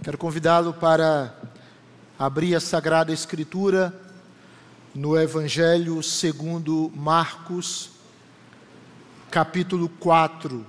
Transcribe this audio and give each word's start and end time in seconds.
Quero 0.00 0.16
convidá-lo 0.16 0.72
para 0.72 1.36
abrir 2.16 2.54
a 2.54 2.60
Sagrada 2.60 3.12
Escritura 3.12 3.92
no 4.94 5.18
Evangelho 5.18 6.00
segundo 6.04 6.92
Marcos, 6.94 7.90
capítulo 9.28 9.88
4. 9.88 10.64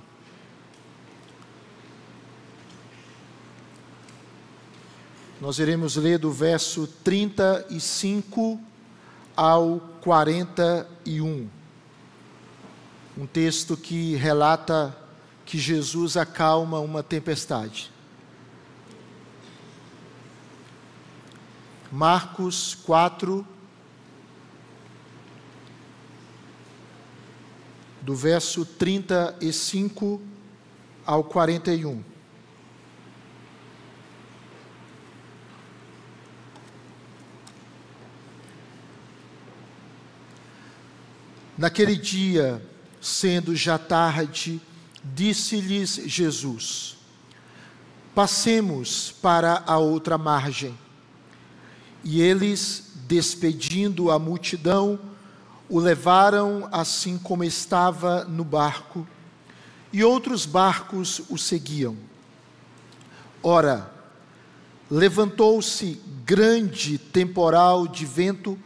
Nós 5.40 5.60
iremos 5.60 5.94
ler 5.94 6.18
do 6.18 6.32
verso 6.32 6.88
35 7.04 8.60
ao 9.36 9.78
41. 10.00 11.48
Um 13.16 13.26
texto 13.26 13.76
que 13.76 14.16
relata 14.16 14.94
que 15.46 15.56
Jesus 15.56 16.16
acalma 16.16 16.80
uma 16.80 17.00
tempestade. 17.00 17.92
Marcos 21.90 22.76
4, 22.86 23.44
do 28.00 28.14
verso 28.14 28.64
35 28.64 30.22
ao 31.04 31.24
41. 31.24 32.02
Naquele 41.58 41.94
dia, 41.94 42.64
sendo 43.02 43.54
já 43.54 43.78
tarde, 43.78 44.62
disse-lhes 45.04 45.90
Jesus: 46.06 46.96
Passemos 48.14 49.12
para 49.20 49.62
a 49.66 49.76
outra 49.76 50.16
margem. 50.16 50.74
E 52.02 52.20
eles, 52.20 52.92
despedindo 53.06 54.10
a 54.10 54.18
multidão, 54.18 54.98
o 55.68 55.78
levaram 55.78 56.68
assim 56.72 57.18
como 57.18 57.44
estava 57.44 58.24
no 58.24 58.44
barco, 58.44 59.06
e 59.92 60.02
outros 60.02 60.46
barcos 60.46 61.22
o 61.28 61.36
seguiam. 61.36 61.96
Ora, 63.42 63.90
levantou-se 64.90 66.00
grande 66.24 66.98
temporal 66.98 67.86
de 67.86 68.04
vento, 68.04 68.58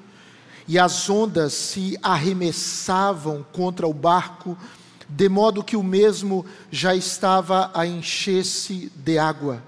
e 0.66 0.78
as 0.78 1.11
ondas 1.11 1.53
se 1.53 1.98
arremessavam 2.03 3.44
contra 3.53 3.87
o 3.87 3.92
barco, 3.92 4.56
de 5.09 5.28
modo 5.28 5.62
que 5.62 5.77
o 5.77 5.83
mesmo 5.83 6.47
já 6.70 6.94
estava 6.94 7.70
a 7.75 7.87
encher-se 7.87 8.91
de 8.97 9.19
água. 9.19 9.62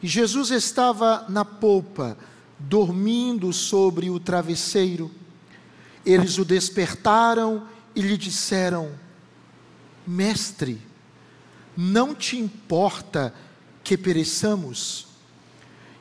E 0.00 0.06
Jesus 0.06 0.50
estava 0.50 1.24
na 1.28 1.44
polpa, 1.44 2.16
dormindo 2.68 3.52
sobre 3.52 4.10
o 4.10 4.18
travesseiro. 4.20 5.10
Eles 6.04 6.38
o 6.38 6.44
despertaram 6.44 7.66
e 7.94 8.00
lhe 8.00 8.16
disseram: 8.16 8.92
Mestre, 10.06 10.80
não 11.76 12.14
te 12.14 12.36
importa 12.36 13.34
que 13.82 13.96
pereçamos? 13.96 15.06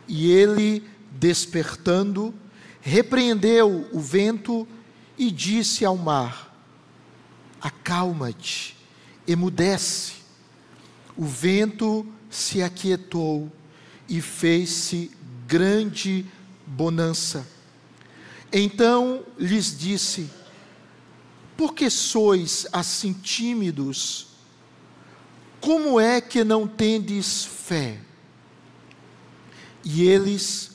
E 0.08 0.32
ele, 0.32 0.84
despertando, 1.12 2.34
repreendeu 2.82 3.88
o 3.92 4.00
vento 4.00 4.68
e 5.18 5.32
disse 5.32 5.86
ao 5.86 5.98
mar: 5.98 6.52
Acalma-te, 7.62 8.76
emudece. 9.28 10.22
O 11.16 11.26
vento 11.26 12.08
se 12.30 12.64
aquietou 12.64 13.52
e 14.08 14.22
fez-se 14.22 15.12
grande 15.48 16.26
bonança. 16.72 17.46
Então 18.52 19.24
lhes 19.38 19.78
disse: 19.78 20.30
Por 21.58 21.74
que 21.74 21.90
sois 21.90 22.66
assim 22.72 23.14
tímidos? 23.14 24.28
Como 25.60 26.00
é 26.00 26.20
que 26.20 26.44
não 26.44 26.68
tendes 26.68 27.44
fé? 27.44 28.00
E 29.84 30.04
eles, 30.04 30.72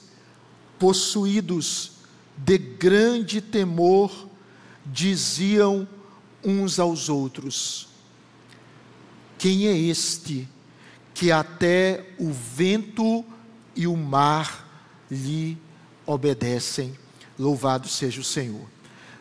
possuídos 0.78 1.92
de 2.36 2.58
grande 2.58 3.40
temor, 3.40 4.28
diziam 4.84 5.88
uns 6.44 6.78
aos 6.78 7.08
outros: 7.08 7.88
Quem 9.38 9.66
é 9.66 9.76
este 9.76 10.48
que 11.14 11.32
até 11.32 12.10
o 12.18 12.30
vento 12.30 13.24
e 13.74 13.86
o 13.86 13.96
mar 13.96 14.66
lhe 15.10 15.58
obedecem? 16.06 16.96
Louvado 17.38 17.88
seja 17.88 18.20
o 18.20 18.24
Senhor. 18.24 18.66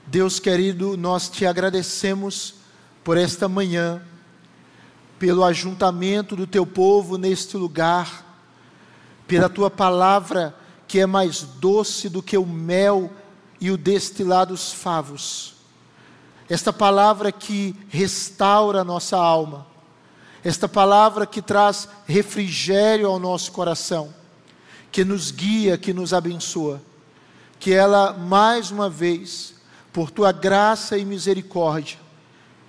Deus 0.07 0.39
querido, 0.39 0.95
nós 0.95 1.27
te 1.27 1.45
agradecemos 1.45 2.55
por 3.03 3.17
esta 3.17 3.49
manhã, 3.49 4.01
pelo 5.17 5.43
ajuntamento 5.43 6.35
do 6.35 6.45
teu 6.45 6.65
povo 6.65 7.17
neste 7.17 7.57
lugar, 7.57 8.23
pela 9.27 9.49
tua 9.49 9.71
palavra 9.71 10.55
que 10.87 10.99
é 10.99 11.05
mais 11.05 11.41
doce 11.41 12.07
do 12.09 12.21
que 12.21 12.37
o 12.37 12.45
mel 12.45 13.11
e 13.59 13.71
o 13.71 13.77
destilado 13.77 14.53
dos 14.53 14.71
favos. 14.71 15.55
Esta 16.47 16.71
palavra 16.71 17.31
que 17.31 17.75
restaura 17.89 18.81
a 18.81 18.83
nossa 18.83 19.17
alma, 19.17 19.65
esta 20.43 20.67
palavra 20.67 21.25
que 21.25 21.41
traz 21.41 21.89
refrigério 22.05 23.07
ao 23.07 23.17
nosso 23.17 23.51
coração, 23.51 24.13
que 24.95 25.03
nos 25.03 25.29
guia, 25.29 25.77
que 25.77 25.91
nos 25.91 26.13
abençoa, 26.13 26.81
que 27.59 27.73
ela 27.73 28.13
mais 28.13 28.71
uma 28.71 28.89
vez, 28.89 29.55
por 29.91 30.09
tua 30.09 30.31
graça 30.31 30.97
e 30.97 31.03
misericórdia, 31.03 31.97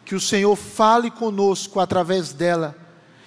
que 0.05 0.13
o 0.13 0.21
Senhor 0.21 0.57
fale 0.57 1.09
conosco 1.09 1.79
através 1.79 2.33
dela 2.33 2.77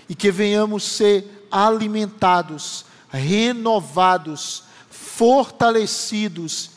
e 0.10 0.14
que 0.14 0.30
venhamos 0.30 0.84
ser 0.84 1.48
alimentados, 1.50 2.84
renovados, 3.10 4.66
fortalecidos, 4.90 6.72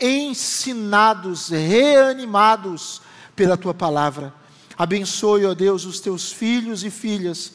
ensinados, 0.00 1.50
reanimados 1.50 3.00
pela 3.36 3.56
tua 3.56 3.72
palavra. 3.72 4.34
Abençoe, 4.76 5.46
ó 5.46 5.54
Deus, 5.54 5.84
os 5.84 6.00
teus 6.00 6.32
filhos 6.32 6.82
e 6.82 6.90
filhas. 6.90 7.52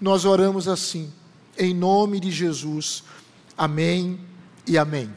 Nós 0.00 0.24
oramos 0.24 0.66
assim, 0.66 1.12
em 1.58 1.74
nome 1.74 2.18
de 2.18 2.30
Jesus. 2.30 3.04
Amém 3.56 4.20
e 4.66 4.76
amém. 4.76 5.10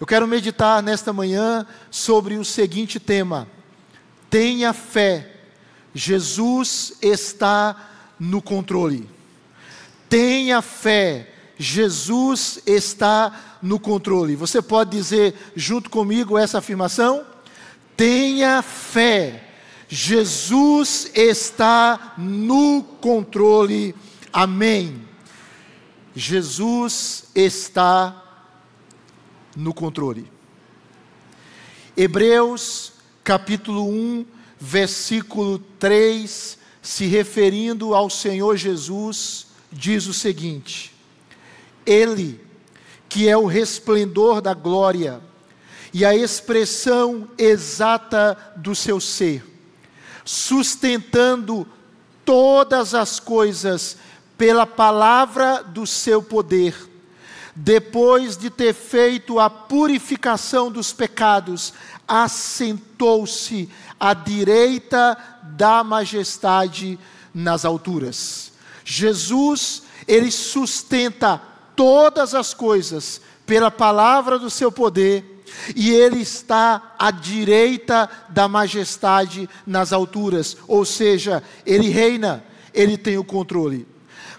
Eu 0.00 0.06
quero 0.06 0.26
meditar 0.26 0.82
nesta 0.82 1.12
manhã 1.12 1.66
sobre 1.90 2.36
o 2.36 2.44
seguinte 2.44 2.98
tema: 2.98 3.46
tenha 4.28 4.72
fé, 4.72 5.30
Jesus 5.94 6.94
está 7.00 7.90
no 8.18 8.42
controle. 8.42 9.08
Tenha 10.08 10.60
fé, 10.60 11.32
Jesus 11.56 12.60
está 12.66 13.58
no 13.62 13.78
controle. 13.78 14.36
Você 14.36 14.60
pode 14.60 14.90
dizer 14.90 15.34
junto 15.54 15.88
comigo 15.88 16.36
essa 16.36 16.58
afirmação? 16.58 17.24
Tenha 17.96 18.62
fé. 18.62 19.42
Jesus 19.88 21.10
está 21.14 22.14
no 22.18 22.82
controle. 23.00 23.94
Amém. 24.32 25.05
Jesus 26.18 27.24
está 27.34 28.24
no 29.54 29.74
controle. 29.74 30.32
Hebreus 31.94 32.94
capítulo 33.22 33.86
1, 33.86 34.26
versículo 34.58 35.58
3, 35.78 36.56
se 36.80 37.04
referindo 37.04 37.94
ao 37.94 38.08
Senhor 38.08 38.56
Jesus, 38.56 39.48
diz 39.70 40.06
o 40.06 40.14
seguinte: 40.14 40.90
ele, 41.84 42.40
que 43.10 43.28
é 43.28 43.36
o 43.36 43.44
resplendor 43.44 44.40
da 44.40 44.54
glória 44.54 45.20
e 45.92 46.02
a 46.02 46.16
expressão 46.16 47.28
exata 47.36 48.54
do 48.56 48.74
seu 48.74 49.00
ser, 49.00 49.44
sustentando 50.24 51.68
todas 52.24 52.94
as 52.94 53.20
coisas 53.20 53.98
pela 54.36 54.66
palavra 54.66 55.62
do 55.62 55.86
seu 55.86 56.22
poder, 56.22 56.74
depois 57.54 58.36
de 58.36 58.50
ter 58.50 58.74
feito 58.74 59.40
a 59.40 59.48
purificação 59.48 60.70
dos 60.70 60.92
pecados, 60.92 61.72
assentou-se 62.06 63.68
à 63.98 64.12
direita 64.12 65.16
da 65.42 65.82
majestade 65.82 66.98
nas 67.32 67.64
alturas. 67.64 68.52
Jesus, 68.84 69.84
ele 70.06 70.30
sustenta 70.30 71.40
todas 71.74 72.34
as 72.34 72.52
coisas 72.52 73.20
pela 73.46 73.70
palavra 73.70 74.38
do 74.38 74.50
seu 74.50 74.70
poder, 74.70 75.32
e 75.74 75.90
ele 75.90 76.20
está 76.20 76.94
à 76.98 77.10
direita 77.10 78.10
da 78.28 78.48
majestade 78.48 79.48
nas 79.66 79.92
alturas, 79.92 80.56
ou 80.68 80.84
seja, 80.84 81.42
ele 81.64 81.88
reina, 81.88 82.44
ele 82.74 82.98
tem 82.98 83.16
o 83.16 83.24
controle. 83.24 83.86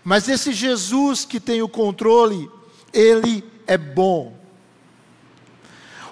Mas 0.08 0.30
esse 0.30 0.54
Jesus 0.54 1.26
que 1.26 1.38
tem 1.38 1.62
o 1.62 1.68
controle, 1.68 2.50
ele 2.94 3.44
é 3.68 3.78
bom. 3.78 4.38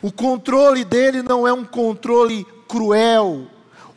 O 0.02 0.12
controle 0.12 0.84
dele 0.84 1.22
não 1.22 1.48
é 1.48 1.54
um 1.54 1.64
controle 1.64 2.46
cruel, 2.68 3.48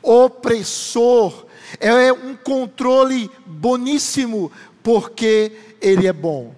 opressor, 0.01 1.45
é 1.81 2.13
um 2.13 2.37
controle 2.37 3.29
boníssimo, 3.45 4.53
porque 4.85 5.51
ele 5.81 6.07
é 6.07 6.13
bom. 6.13 6.55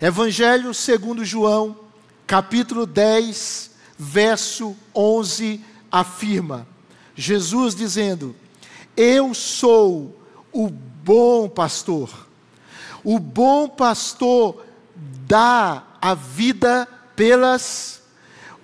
Evangelho 0.00 0.72
segundo 0.72 1.24
João, 1.24 1.76
capítulo 2.24 2.86
10, 2.86 3.72
verso 3.98 4.76
11, 4.94 5.60
afirma: 5.90 6.64
Jesus 7.16 7.74
dizendo: 7.74 8.36
Eu 8.96 9.34
sou 9.34 10.16
o 10.52 10.68
bom 10.70 11.48
pastor. 11.48 12.25
O 13.08 13.20
bom 13.20 13.68
pastor 13.68 14.66
dá 15.28 15.80
a 16.02 16.12
vida 16.12 16.88
pelas 17.14 18.02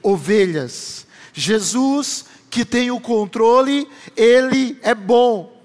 ovelhas. 0.03 1.07
Jesus, 1.33 2.25
que 2.51 2.65
tem 2.65 2.91
o 2.91 2.99
controle, 2.99 3.89
ele 4.17 4.77
é 4.83 4.97
bom. 4.97 5.57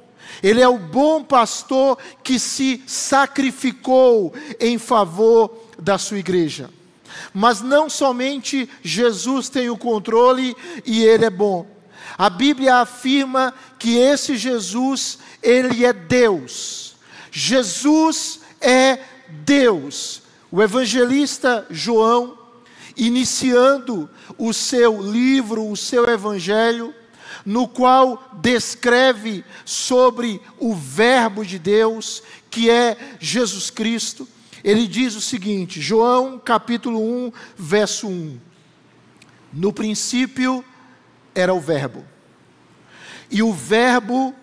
Ele 0.43 0.61
é 0.61 0.67
o 0.67 0.77
bom 0.77 1.23
pastor 1.23 1.97
que 2.23 2.37
se 2.37 2.83
sacrificou 2.85 4.31
em 4.59 4.77
favor 4.77 5.57
da 5.79 5.97
sua 5.97 6.19
igreja. 6.19 6.69
Mas 7.33 7.61
não 7.61 7.89
somente 7.89 8.69
Jesus 8.83 9.49
tem 9.49 9.71
o 9.71 9.77
controle 9.77 10.55
e 10.85 11.03
ele 11.03 11.25
é 11.25 11.31
bom. 11.31 11.65
A 12.15 12.29
Bíblia 12.29 12.75
afirma 12.75 13.55
que 13.79 13.97
esse 13.97 14.37
Jesus, 14.37 15.17
ele 15.41 15.83
é 15.83 15.91
Deus. 15.91 16.95
Jesus 17.31 18.36
é 18.61 18.99
Deus. 19.27 20.21
O 20.51 20.61
evangelista 20.61 21.65
João, 21.69 22.37
iniciando 22.95 24.09
o 24.37 24.53
seu 24.53 25.01
livro, 25.01 25.69
o 25.69 25.77
seu 25.77 26.05
evangelho, 26.09 26.93
no 27.45 27.67
qual 27.67 28.29
descreve 28.41 29.43
sobre 29.63 30.41
o 30.57 30.73
Verbo 30.73 31.45
de 31.45 31.57
Deus, 31.57 32.21
que 32.49 32.69
é 32.69 32.97
Jesus 33.19 33.69
Cristo, 33.69 34.27
ele 34.63 34.87
diz 34.87 35.15
o 35.15 35.21
seguinte, 35.21 35.79
João 35.79 36.39
capítulo 36.39 36.99
1, 36.99 37.31
verso 37.55 38.07
1: 38.07 38.39
No 39.53 39.71
princípio 39.71 40.63
era 41.33 41.53
o 41.53 41.59
Verbo, 41.59 42.03
e 43.29 43.41
o 43.41 43.53
Verbo 43.53 44.35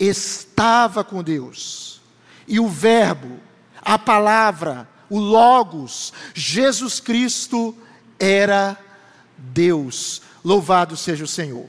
estava 0.00 1.04
com 1.04 1.22
Deus, 1.22 2.00
e 2.46 2.58
o 2.58 2.68
Verbo, 2.68 3.38
a 3.88 3.98
palavra, 3.98 4.86
o 5.08 5.18
Logos, 5.18 6.12
Jesus 6.34 7.00
Cristo 7.00 7.74
era 8.20 8.78
Deus. 9.38 10.20
Louvado 10.44 10.94
seja 10.94 11.24
o 11.24 11.26
Senhor. 11.26 11.64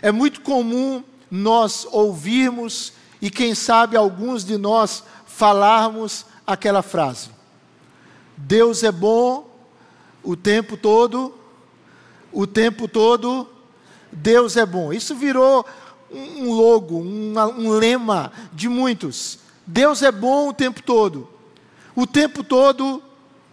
É 0.00 0.12
muito 0.12 0.42
comum 0.42 1.02
nós 1.28 1.84
ouvirmos 1.90 2.92
e 3.20 3.28
quem 3.28 3.52
sabe 3.52 3.96
alguns 3.96 4.44
de 4.44 4.56
nós 4.56 5.02
falarmos 5.26 6.24
aquela 6.46 6.82
frase: 6.82 7.30
Deus 8.36 8.84
é 8.84 8.92
bom 8.92 9.50
o 10.22 10.36
tempo 10.36 10.76
todo, 10.76 11.34
o 12.30 12.46
tempo 12.46 12.86
todo, 12.86 13.48
Deus 14.12 14.56
é 14.56 14.64
bom. 14.64 14.92
Isso 14.92 15.16
virou 15.16 15.66
um 16.12 16.52
logo, 16.52 17.00
um, 17.00 17.34
um 17.58 17.70
lema 17.70 18.30
de 18.52 18.68
muitos. 18.68 19.40
Deus 19.66 20.00
é 20.00 20.12
bom 20.12 20.48
o 20.48 20.54
tempo 20.54 20.80
todo. 20.80 21.39
O 22.00 22.06
tempo 22.06 22.42
todo, 22.42 23.02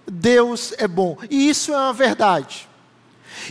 Deus 0.10 0.74
é 0.78 0.88
bom. 0.88 1.18
E 1.30 1.50
isso 1.50 1.74
é 1.74 1.76
uma 1.76 1.92
verdade. 1.92 2.66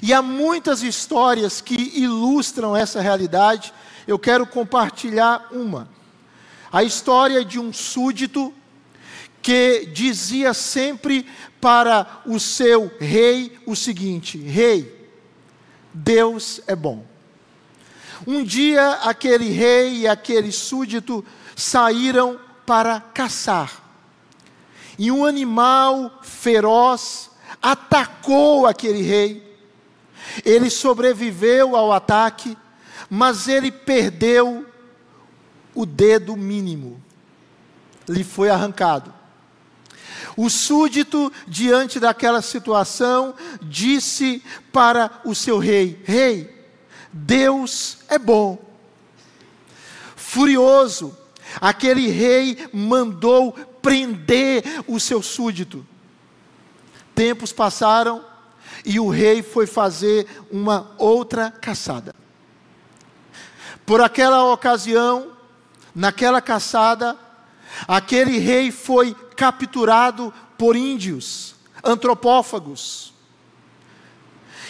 E 0.02 0.10
há 0.10 0.22
muitas 0.22 0.82
histórias 0.82 1.60
que 1.60 1.75
ilustram 2.00 2.75
essa 2.75 3.02
realidade. 3.02 3.75
Eu 4.08 4.19
quero 4.19 4.46
compartilhar 4.46 5.48
uma. 5.52 5.87
A 6.72 6.82
história 6.82 7.44
de 7.44 7.60
um 7.60 7.75
súdito 7.75 8.54
que 9.43 9.84
dizia 9.93 10.54
sempre 10.54 11.26
para 11.60 12.22
o 12.25 12.40
seu 12.40 12.90
rei 12.98 13.58
o 13.66 13.76
seguinte: 13.76 14.38
Rei, 14.38 15.10
Deus 15.93 16.62
é 16.66 16.75
bom. 16.75 17.04
Um 18.26 18.43
dia 18.43 18.93
aquele 19.02 19.50
rei 19.50 19.98
e 19.98 20.08
aquele 20.08 20.50
súdito 20.50 21.22
saíram 21.54 22.40
para 22.64 22.98
caçar. 22.98 23.86
E 24.98 25.10
um 25.10 25.25
animal 25.25 26.20
feroz 26.22 27.31
atacou 27.60 28.66
aquele 28.66 29.02
rei. 29.02 29.46
Ele 30.44 30.70
sobreviveu 30.70 31.76
ao 31.76 31.93
ataque, 31.93 32.56
mas 33.08 33.48
ele 33.48 33.70
perdeu 33.70 34.66
o 35.75 35.84
dedo 35.84 36.37
mínimo. 36.37 37.02
Lhe 38.08 38.25
foi 38.25 38.48
arrancado. 38.48 39.12
O 40.37 40.50
súdito, 40.50 41.32
diante 41.46 41.98
daquela 41.98 42.43
situação, 42.43 43.34
disse 43.62 44.43
para 44.70 45.10
o 45.25 45.34
seu 45.34 45.58
rei: 45.58 46.00
Rei, 46.04 46.54
Deus 47.12 47.98
é 48.08 48.19
bom. 48.19 48.58
Furioso, 50.14 51.16
aquele 51.60 52.08
rei 52.08 52.69
mandou 52.72 53.56
prender 53.87 54.65
o 54.88 54.99
seu 54.99 55.23
súdito. 55.23 55.87
Tempos 57.15 57.53
passaram 57.53 58.25
e 58.85 58.99
o 58.99 59.09
rei 59.09 59.44
foi 59.44 59.65
fazer 59.65 60.27
uma 60.50 60.91
outra 60.99 61.53
caçada. 61.53 62.12
Por 63.87 64.00
aquela 64.00 64.53
ocasião, 64.53 65.31
naquela 65.94 66.41
caçada, 66.41 67.17
aquele 67.87 68.38
rei 68.38 68.73
foi 68.73 69.15
capturado 69.37 70.35
por 70.59 70.75
índios, 70.75 71.55
antropófagos. 71.85 73.15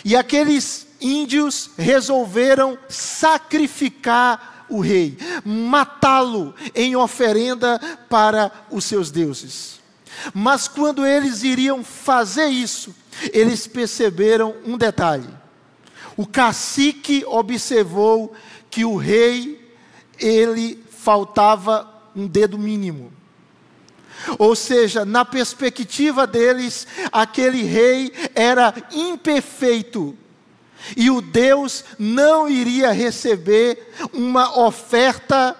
E 0.05 0.15
aqueles 0.15 0.89
índios 1.01 1.71
resolveram 1.79 2.79
sacrificar 2.87 4.56
o 4.69 4.81
rei, 4.81 5.17
matá-lo 5.45 6.55
em 6.75 6.97
oferenda 6.97 7.79
para 8.09 8.51
os 8.71 8.85
seus 8.85 9.11
deuses. 9.11 9.81
Mas 10.35 10.67
quando 10.67 11.07
eles 11.07 11.43
iriam 11.43 11.85
fazer 11.85 12.47
isso, 12.47 12.95
eles 13.33 13.67
perceberam 13.67 14.55
um 14.64 14.76
detalhe. 14.76 15.29
O 16.17 16.26
cacique 16.26 17.25
observou 17.26 18.35
que 18.71 18.85
o 18.85 18.97
rei, 18.97 19.61
ele 20.19 20.83
faltava 20.90 21.88
um 22.14 22.26
dedo 22.26 22.59
mínimo. 22.59 23.12
Ou 24.38 24.57
seja, 24.57 25.05
na 25.05 25.25
perspectiva 25.25 26.26
deles, 26.26 26.87
aquele 27.12 27.62
rei 27.62 28.12
era 28.35 28.75
imperfeito 28.93 30.17
e 30.97 31.11
o 31.11 31.21
Deus 31.21 31.85
não 31.99 32.49
iria 32.49 32.92
receber 32.92 33.92
uma 34.12 34.59
oferta 34.66 35.56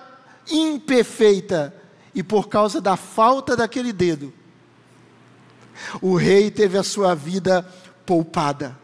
imperfeita. 0.50 1.75
E 2.14 2.23
por 2.23 2.49
causa 2.49 2.80
da 2.80 2.96
falta 2.96 3.56
daquele 3.56 3.92
dedo, 3.92 4.32
o 6.00 6.16
rei 6.16 6.50
teve 6.50 6.78
a 6.78 6.82
sua 6.82 7.14
vida 7.14 7.66
poupada. 8.04 8.78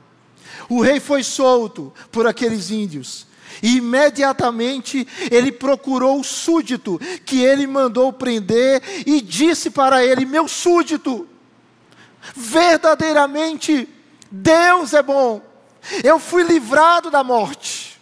O 0.69 0.83
rei 0.83 1.01
foi 1.01 1.23
solto 1.23 1.93
por 2.11 2.27
aqueles 2.27 2.71
índios. 2.71 3.27
E 3.63 3.77
imediatamente 3.77 5.07
ele 5.31 5.53
procurou 5.53 6.21
o 6.21 6.25
súdito 6.25 6.99
que 7.25 7.43
ele 7.43 7.67
mandou 7.67 8.13
prender 8.13 8.83
e 9.07 9.21
disse 9.21 9.71
para 9.71 10.05
ele: 10.05 10.25
Meu 10.25 10.49
súdito, 10.49 11.29
verdadeiramente 12.35 13.89
Deus 14.31 14.95
é 14.95 15.03
bom 15.03 15.52
eu 16.05 16.19
fui 16.19 16.43
livrado 16.43 17.11
da 17.11 17.25
morte. 17.25 18.01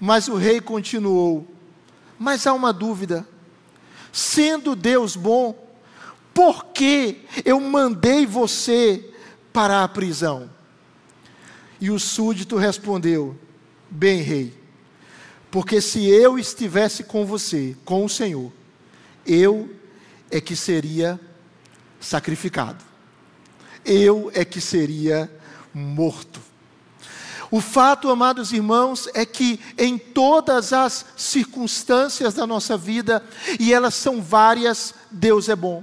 Mas 0.00 0.28
o 0.28 0.36
rei 0.36 0.60
continuou: 0.60 1.46
Mas 2.18 2.46
há 2.46 2.52
uma 2.52 2.72
dúvida. 2.72 3.26
Sendo 4.12 4.74
Deus 4.74 5.16
bom, 5.16 5.68
por 6.32 6.66
que 6.66 7.24
eu 7.44 7.60
mandei 7.60 8.26
você 8.26 9.12
para 9.52 9.82
a 9.82 9.88
prisão? 9.88 10.50
E 11.80 11.90
o 11.90 11.98
súdito 11.98 12.56
respondeu: 12.56 13.36
Bem, 13.90 14.20
rei, 14.22 14.54
porque 15.50 15.80
se 15.80 16.06
eu 16.08 16.38
estivesse 16.38 17.04
com 17.04 17.24
você, 17.24 17.76
com 17.84 18.04
o 18.04 18.08
Senhor, 18.08 18.52
eu 19.26 19.74
é 20.30 20.40
que 20.40 20.54
seria 20.54 21.18
sacrificado, 22.00 22.84
eu 23.84 24.30
é 24.34 24.44
que 24.44 24.60
seria 24.60 25.30
morto. 25.72 26.47
O 27.50 27.60
fato, 27.60 28.10
amados 28.10 28.52
irmãos, 28.52 29.08
é 29.14 29.24
que 29.24 29.58
em 29.78 29.96
todas 29.96 30.72
as 30.72 31.06
circunstâncias 31.16 32.34
da 32.34 32.46
nossa 32.46 32.76
vida, 32.76 33.24
e 33.58 33.72
elas 33.72 33.94
são 33.94 34.20
várias, 34.20 34.94
Deus 35.10 35.48
é 35.48 35.56
bom. 35.56 35.82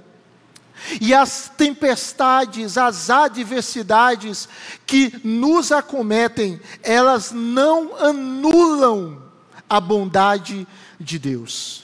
E 1.02 1.14
as 1.14 1.52
tempestades, 1.58 2.78
as 2.78 3.10
adversidades 3.10 4.48
que 4.86 5.14
nos 5.24 5.72
acometem, 5.72 6.60
elas 6.84 7.32
não 7.32 7.96
anulam 7.98 9.24
a 9.68 9.80
bondade 9.80 10.68
de 11.00 11.18
Deus. 11.18 11.84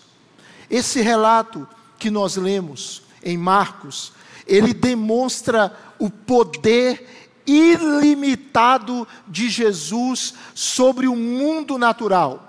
Esse 0.70 1.02
relato 1.02 1.68
que 1.98 2.12
nós 2.12 2.36
lemos 2.36 3.02
em 3.24 3.38
Marcos, 3.38 4.14
ele 4.46 4.74
demonstra 4.74 5.76
o 5.98 6.10
poder 6.10 7.21
ilimitado 7.46 9.08
de 9.28 9.50
Jesus 9.50 10.34
sobre 10.54 11.08
o 11.08 11.16
mundo 11.16 11.78
natural. 11.78 12.48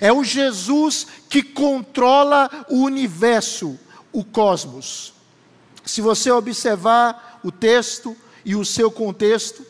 É 0.00 0.12
o 0.12 0.24
Jesus 0.24 1.06
que 1.28 1.42
controla 1.42 2.50
o 2.68 2.82
universo, 2.82 3.78
o 4.12 4.24
cosmos. 4.24 5.12
Se 5.84 6.00
você 6.00 6.30
observar 6.30 7.40
o 7.42 7.50
texto 7.50 8.16
e 8.44 8.54
o 8.54 8.64
seu 8.64 8.90
contexto, 8.90 9.64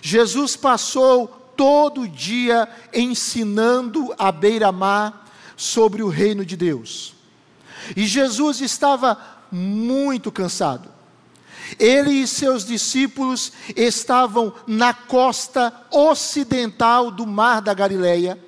Jesus 0.00 0.56
passou 0.56 1.26
todo 1.56 2.08
dia 2.08 2.68
ensinando 2.94 4.14
à 4.16 4.30
beira-mar 4.30 5.26
sobre 5.56 6.02
o 6.02 6.08
reino 6.08 6.44
de 6.44 6.56
Deus. 6.56 7.14
E 7.96 8.06
Jesus 8.06 8.60
estava 8.60 9.18
muito 9.50 10.30
cansado. 10.30 10.97
Ele 11.78 12.12
e 12.12 12.26
seus 12.26 12.64
discípulos 12.64 13.52
estavam 13.76 14.52
na 14.66 14.94
costa 14.94 15.72
ocidental 15.90 17.10
do 17.10 17.26
mar 17.26 17.60
da 17.60 17.74
Galileia. 17.74 18.38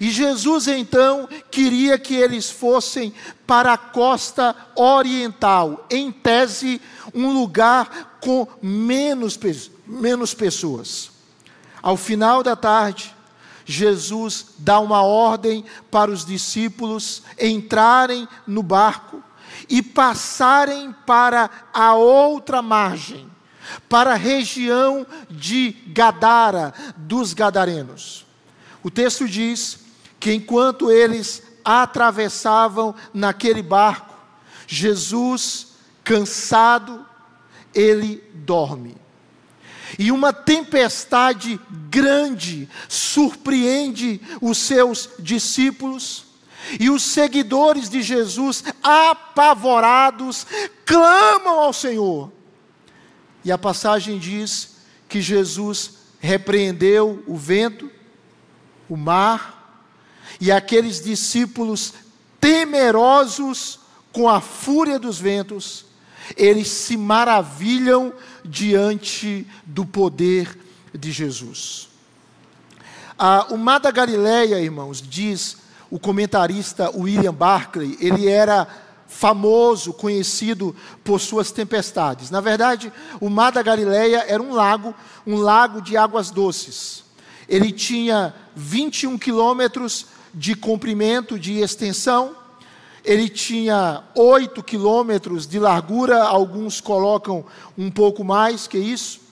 E 0.00 0.10
Jesus 0.10 0.68
então 0.68 1.28
queria 1.50 1.98
que 1.98 2.14
eles 2.14 2.50
fossem 2.50 3.12
para 3.46 3.72
a 3.72 3.78
costa 3.78 4.54
oriental, 4.74 5.86
em 5.90 6.10
tese, 6.10 6.80
um 7.14 7.32
lugar 7.32 8.18
com 8.20 8.46
menos, 8.60 9.38
menos 9.86 10.34
pessoas. 10.34 11.10
Ao 11.82 11.96
final 11.96 12.42
da 12.42 12.56
tarde, 12.56 13.14
Jesus 13.64 14.46
dá 14.58 14.78
uma 14.78 15.02
ordem 15.02 15.64
para 15.90 16.10
os 16.10 16.24
discípulos 16.24 17.22
entrarem 17.38 18.26
no 18.46 18.62
barco 18.62 19.22
e 19.68 19.82
passarem 19.82 20.94
para 21.06 21.50
a 21.72 21.94
outra 21.94 22.62
margem, 22.62 23.30
para 23.88 24.12
a 24.12 24.16
região 24.16 25.06
de 25.30 25.72
Gadara, 25.88 26.72
dos 26.96 27.32
Gadarenos. 27.34 28.26
O 28.82 28.90
texto 28.90 29.28
diz 29.28 29.80
que 30.20 30.32
enquanto 30.32 30.90
eles 30.90 31.42
atravessavam 31.64 32.94
naquele 33.12 33.62
barco, 33.62 34.14
Jesus, 34.66 35.74
cansado, 36.04 37.04
ele 37.74 38.22
dorme. 38.34 38.96
E 39.98 40.10
uma 40.10 40.32
tempestade 40.32 41.60
grande 41.90 42.68
surpreende 42.88 44.20
os 44.40 44.58
seus 44.58 45.10
discípulos, 45.18 46.25
e 46.78 46.90
os 46.90 47.02
seguidores 47.02 47.88
de 47.88 48.02
Jesus, 48.02 48.64
apavorados, 48.82 50.46
clamam 50.84 51.60
ao 51.60 51.72
Senhor. 51.72 52.32
E 53.44 53.52
a 53.52 53.58
passagem 53.58 54.18
diz 54.18 54.76
que 55.08 55.20
Jesus 55.20 55.92
repreendeu 56.18 57.22
o 57.26 57.36
vento, 57.36 57.90
o 58.88 58.96
mar, 58.96 59.84
e 60.40 60.50
aqueles 60.50 61.00
discípulos 61.00 61.94
temerosos 62.40 63.80
com 64.12 64.28
a 64.28 64.40
fúria 64.40 64.98
dos 64.98 65.18
ventos, 65.18 65.86
eles 66.36 66.68
se 66.68 66.96
maravilham 66.96 68.12
diante 68.44 69.46
do 69.64 69.84
poder 69.84 70.58
de 70.92 71.12
Jesus. 71.12 71.88
Ah, 73.18 73.46
o 73.50 73.56
Mar 73.56 73.78
da 73.78 73.90
Galileia, 73.90 74.60
irmãos, 74.60 75.00
diz 75.00 75.58
o 75.90 75.98
comentarista 75.98 76.90
William 76.96 77.34
Barclay, 77.34 77.96
ele 78.00 78.28
era 78.28 78.66
famoso, 79.06 79.92
conhecido 79.92 80.74
por 81.04 81.20
suas 81.20 81.50
tempestades. 81.50 82.30
Na 82.30 82.40
verdade, 82.40 82.92
o 83.20 83.30
Mar 83.30 83.52
da 83.52 83.62
Galileia 83.62 84.24
era 84.26 84.42
um 84.42 84.52
lago, 84.52 84.94
um 85.26 85.36
lago 85.36 85.80
de 85.80 85.96
águas 85.96 86.30
doces. 86.30 87.04
Ele 87.48 87.70
tinha 87.70 88.34
21 88.54 89.16
quilômetros 89.16 90.06
de 90.34 90.54
comprimento, 90.54 91.38
de 91.38 91.60
extensão. 91.60 92.34
Ele 93.04 93.28
tinha 93.28 94.02
8 94.16 94.62
quilômetros 94.64 95.46
de 95.46 95.60
largura, 95.60 96.24
alguns 96.24 96.80
colocam 96.80 97.44
um 97.78 97.90
pouco 97.90 98.24
mais 98.24 98.66
que 98.66 98.78
isso 98.78 99.25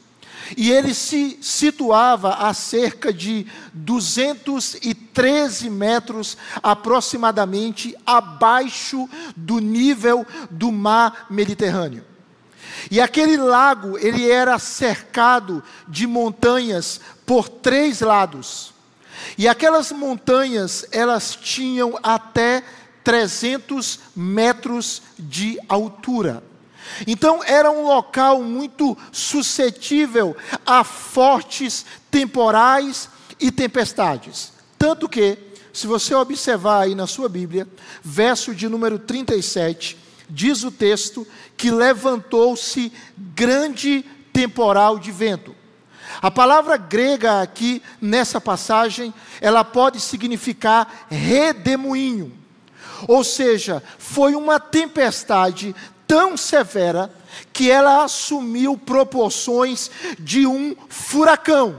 e 0.57 0.71
ele 0.71 0.95
se 0.95 1.39
situava 1.41 2.35
a 2.35 2.53
cerca 2.55 3.13
de 3.13 3.47
213 3.73 5.71
metros 5.71 6.37
aproximadamente 6.63 7.97
abaixo 8.07 9.09
do 9.37 9.59
nível 9.59 10.27
do 10.51 10.71
mar 10.71 11.27
Mediterrâneo. 11.31 12.05
E 12.91 13.01
aquele 13.01 13.37
lago, 13.37 13.97
ele 13.99 14.31
era 14.31 14.59
cercado 14.59 15.63
de 15.89 16.07
montanhas 16.07 17.01
por 17.25 17.49
três 17.49 18.01
lados. 18.01 18.75
E 19.39 19.49
aquelas 19.49 19.91
montanhas, 19.91 20.85
elas 20.93 21.35
tinham 21.35 21.99
até 22.03 22.63
300 23.03 24.01
metros 24.15 25.03
de 25.19 25.59
altura. 25.69 26.43
Então 27.07 27.43
era 27.45 27.71
um 27.71 27.85
local 27.85 28.43
muito 28.43 28.97
suscetível 29.11 30.37
a 30.64 30.85
fortes 30.85 31.85
temporais 32.11 33.09
e 33.41 33.50
tempestades. 33.50 34.53
Tanto 34.79 35.09
que, 35.09 35.38
se 35.73 35.87
você 35.87 36.14
observar 36.14 36.83
aí 36.83 36.95
na 36.95 37.07
sua 37.07 37.29
Bíblia, 37.29 37.67
verso 38.03 38.55
de 38.55 38.69
número 38.69 38.99
37, 38.99 39.99
diz 40.29 40.62
o 40.62 40.71
texto 40.71 41.26
que 41.57 41.71
levantou-se 41.71 42.93
grande 43.17 44.05
temporal 44.33 44.99
de 44.99 45.11
vento. 45.11 45.55
A 46.21 46.31
palavra 46.31 46.76
grega 46.76 47.41
aqui 47.43 47.83
nessa 48.00 48.41
passagem, 48.41 49.12
ela 49.41 49.64
pode 49.64 50.00
significar 50.00 51.07
redemoinho. 51.09 52.33
Ou 53.09 53.25
seja, 53.25 53.83
foi 53.99 54.35
uma 54.35 54.61
tempestade 54.61 55.75
tão 56.06 56.37
severa 56.37 57.12
que 57.52 57.70
ela 57.70 58.04
assumiu 58.04 58.76
proporções 58.76 59.90
de 60.18 60.46
um 60.46 60.76
furacão. 60.88 61.76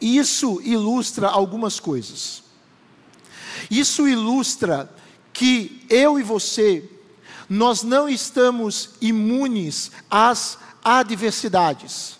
Isso 0.00 0.60
ilustra 0.62 1.28
algumas 1.28 1.80
coisas. 1.80 2.42
Isso 3.70 4.08
ilustra 4.08 4.92
que 5.32 5.84
eu 5.88 6.18
e 6.18 6.22
você, 6.22 6.88
nós 7.48 7.82
não 7.82 8.08
estamos 8.08 8.90
imunes 9.00 9.90
às 10.10 10.58
adversidades. 10.82 12.18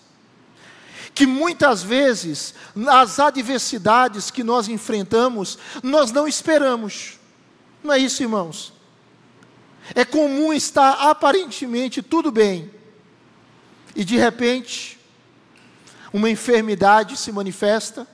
Que 1.15 1.27
muitas 1.27 1.83
vezes, 1.83 2.55
as 2.89 3.19
adversidades 3.19 4.31
que 4.31 4.45
nós 4.45 4.69
enfrentamos, 4.69 5.59
nós 5.83 6.13
não 6.13 6.29
esperamos. 6.29 7.19
Não 7.83 7.93
é 7.93 7.99
isso, 7.99 8.23
irmãos? 8.23 8.73
É 9.95 10.05
comum 10.05 10.53
estar 10.53 11.09
aparentemente 11.11 12.03
tudo 12.03 12.31
bem, 12.31 12.71
e 13.95 14.05
de 14.05 14.17
repente, 14.17 14.99
uma 16.13 16.31
enfermidade 16.31 17.17
se 17.17 17.33
manifesta, 17.33 18.07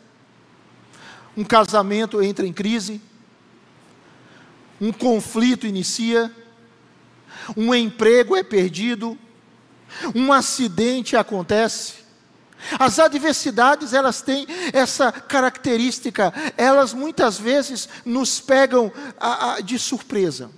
um 1.36 1.44
casamento 1.44 2.22
entra 2.22 2.46
em 2.46 2.52
crise, 2.52 3.00
um 4.80 4.92
conflito 4.92 5.66
inicia, 5.66 6.30
um 7.56 7.74
emprego 7.74 8.36
é 8.36 8.42
perdido, 8.42 9.18
um 10.14 10.32
acidente 10.32 11.16
acontece. 11.16 12.04
As 12.78 12.98
adversidades, 12.98 13.92
elas 13.92 14.22
têm 14.22 14.46
essa 14.72 15.12
característica, 15.12 16.32
elas 16.56 16.94
muitas 16.94 17.38
vezes 17.38 17.88
nos 18.04 18.40
pegam 18.40 18.90
a, 19.20 19.54
a, 19.54 19.60
de 19.60 19.78
surpresa. 19.78 20.50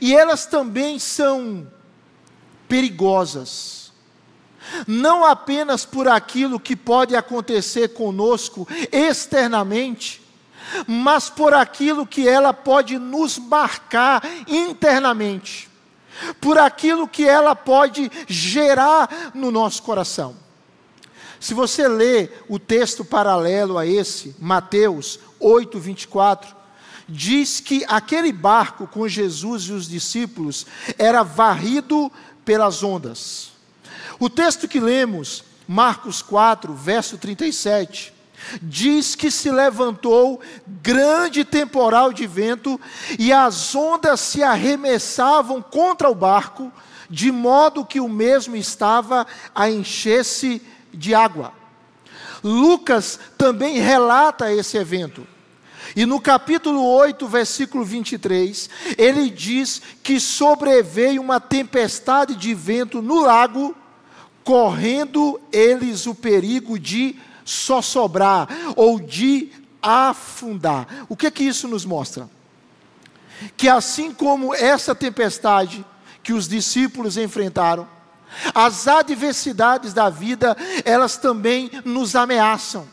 E 0.00 0.14
elas 0.14 0.46
também 0.46 0.98
são 0.98 1.66
perigosas. 2.68 3.92
Não 4.86 5.24
apenas 5.24 5.84
por 5.84 6.08
aquilo 6.08 6.58
que 6.58 6.76
pode 6.76 7.16
acontecer 7.16 7.88
conosco 7.88 8.66
externamente, 8.90 10.22
mas 10.86 11.28
por 11.28 11.52
aquilo 11.52 12.06
que 12.06 12.26
ela 12.26 12.54
pode 12.54 12.98
nos 12.98 13.38
marcar 13.38 14.22
internamente, 14.46 15.68
por 16.40 16.56
aquilo 16.58 17.08
que 17.08 17.26
ela 17.26 17.54
pode 17.54 18.10
gerar 18.28 19.32
no 19.34 19.50
nosso 19.50 19.82
coração. 19.82 20.36
Se 21.40 21.54
você 21.54 21.88
lê 21.88 22.30
o 22.48 22.58
texto 22.58 23.04
paralelo 23.04 23.76
a 23.76 23.84
esse, 23.84 24.34
Mateus 24.38 25.18
8, 25.40 25.78
24, 25.78 26.61
diz 27.12 27.60
que 27.60 27.84
aquele 27.86 28.32
barco 28.32 28.86
com 28.86 29.06
Jesus 29.06 29.64
e 29.64 29.72
os 29.72 29.86
discípulos 29.86 30.66
era 30.96 31.22
varrido 31.22 32.10
pelas 32.42 32.82
ondas. 32.82 33.52
O 34.18 34.30
texto 34.30 34.66
que 34.66 34.80
lemos, 34.80 35.44
Marcos 35.68 36.22
4, 36.22 36.72
verso 36.72 37.18
37, 37.18 38.14
diz 38.62 39.14
que 39.14 39.30
se 39.30 39.50
levantou 39.50 40.40
grande 40.66 41.44
temporal 41.44 42.12
de 42.12 42.26
vento 42.26 42.80
e 43.18 43.30
as 43.32 43.74
ondas 43.74 44.18
se 44.20 44.42
arremessavam 44.42 45.60
contra 45.60 46.08
o 46.08 46.14
barco, 46.14 46.72
de 47.10 47.30
modo 47.30 47.84
que 47.84 48.00
o 48.00 48.08
mesmo 48.08 48.56
estava 48.56 49.26
a 49.54 49.70
encher-se 49.70 50.62
de 50.94 51.14
água. 51.14 51.52
Lucas 52.42 53.20
também 53.36 53.78
relata 53.78 54.52
esse 54.52 54.78
evento. 54.78 55.26
E 55.94 56.06
no 56.06 56.20
capítulo 56.20 56.84
8, 56.84 57.26
versículo 57.28 57.84
23, 57.84 58.70
ele 58.96 59.28
diz 59.28 59.82
que 60.02 60.18
sobreveio 60.18 61.20
uma 61.20 61.38
tempestade 61.38 62.34
de 62.34 62.54
vento 62.54 63.02
no 63.02 63.20
lago, 63.20 63.74
correndo 64.42 65.40
eles 65.52 66.06
o 66.06 66.14
perigo 66.14 66.78
de 66.78 67.16
só 67.44 67.82
sobrar 67.82 68.48
ou 68.74 68.98
de 68.98 69.50
afundar. 69.82 70.86
O 71.08 71.16
que 71.16 71.26
é 71.26 71.30
que 71.30 71.44
isso 71.44 71.68
nos 71.68 71.84
mostra? 71.84 72.28
Que 73.56 73.68
assim 73.68 74.12
como 74.12 74.54
essa 74.54 74.94
tempestade 74.94 75.84
que 76.22 76.32
os 76.32 76.48
discípulos 76.48 77.16
enfrentaram, 77.16 77.86
as 78.54 78.88
adversidades 78.88 79.92
da 79.92 80.08
vida, 80.08 80.56
elas 80.84 81.16
também 81.16 81.70
nos 81.84 82.14
ameaçam. 82.14 82.86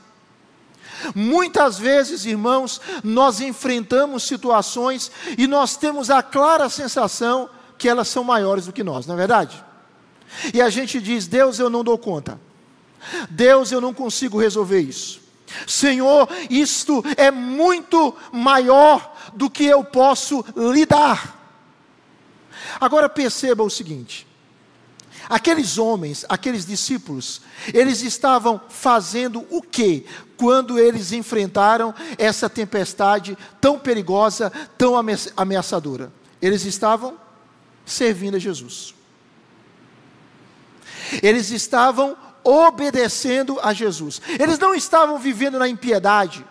Muitas 1.15 1.77
vezes, 1.77 2.25
irmãos, 2.25 2.81
nós 3.03 3.41
enfrentamos 3.41 4.23
situações 4.23 5.11
e 5.37 5.47
nós 5.47 5.75
temos 5.75 6.09
a 6.09 6.21
clara 6.21 6.69
sensação 6.69 7.49
que 7.77 7.87
elas 7.87 8.07
são 8.07 8.23
maiores 8.23 8.65
do 8.65 8.73
que 8.73 8.83
nós, 8.83 9.07
não 9.07 9.15
é 9.15 9.17
verdade? 9.17 9.63
E 10.53 10.61
a 10.61 10.69
gente 10.69 10.99
diz: 11.01 11.27
Deus, 11.27 11.59
eu 11.59 11.69
não 11.69 11.83
dou 11.83 11.97
conta. 11.97 12.39
Deus, 13.29 13.71
eu 13.71 13.79
não 13.79 13.93
consigo 13.93 14.39
resolver 14.39 14.81
isso. 14.81 15.21
Senhor, 15.65 16.27
isto 16.49 17.03
é 17.17 17.31
muito 17.31 18.15
maior 18.31 19.15
do 19.33 19.49
que 19.49 19.65
eu 19.65 19.83
posso 19.83 20.45
lidar. 20.55 21.37
Agora 22.79 23.09
perceba 23.09 23.63
o 23.63 23.69
seguinte: 23.69 24.27
aqueles 25.29 25.77
homens, 25.77 26.25
aqueles 26.27 26.65
discípulos, 26.65 27.41
eles 27.73 28.01
estavam 28.01 28.59
fazendo 28.67 29.45
o 29.49 29.61
que 29.61 30.05
quando 30.35 30.79
eles 30.79 31.11
enfrentaram 31.11 31.93
essa 32.17 32.49
tempestade 32.49 33.37
tão 33.61 33.77
perigosa, 33.77 34.51
tão 34.77 34.95
ameaçadora? 35.37 36.11
Eles 36.41 36.65
estavam 36.65 37.17
servindo 37.85 38.35
a 38.35 38.39
Jesus. 38.39 38.95
Eles 41.21 41.51
estavam 41.51 42.17
obedecendo 42.43 43.59
a 43.61 43.73
Jesus. 43.73 44.21
Eles 44.39 44.57
não 44.57 44.73
estavam 44.73 45.19
vivendo 45.19 45.59
na 45.59 45.67
impiedade, 45.67 46.45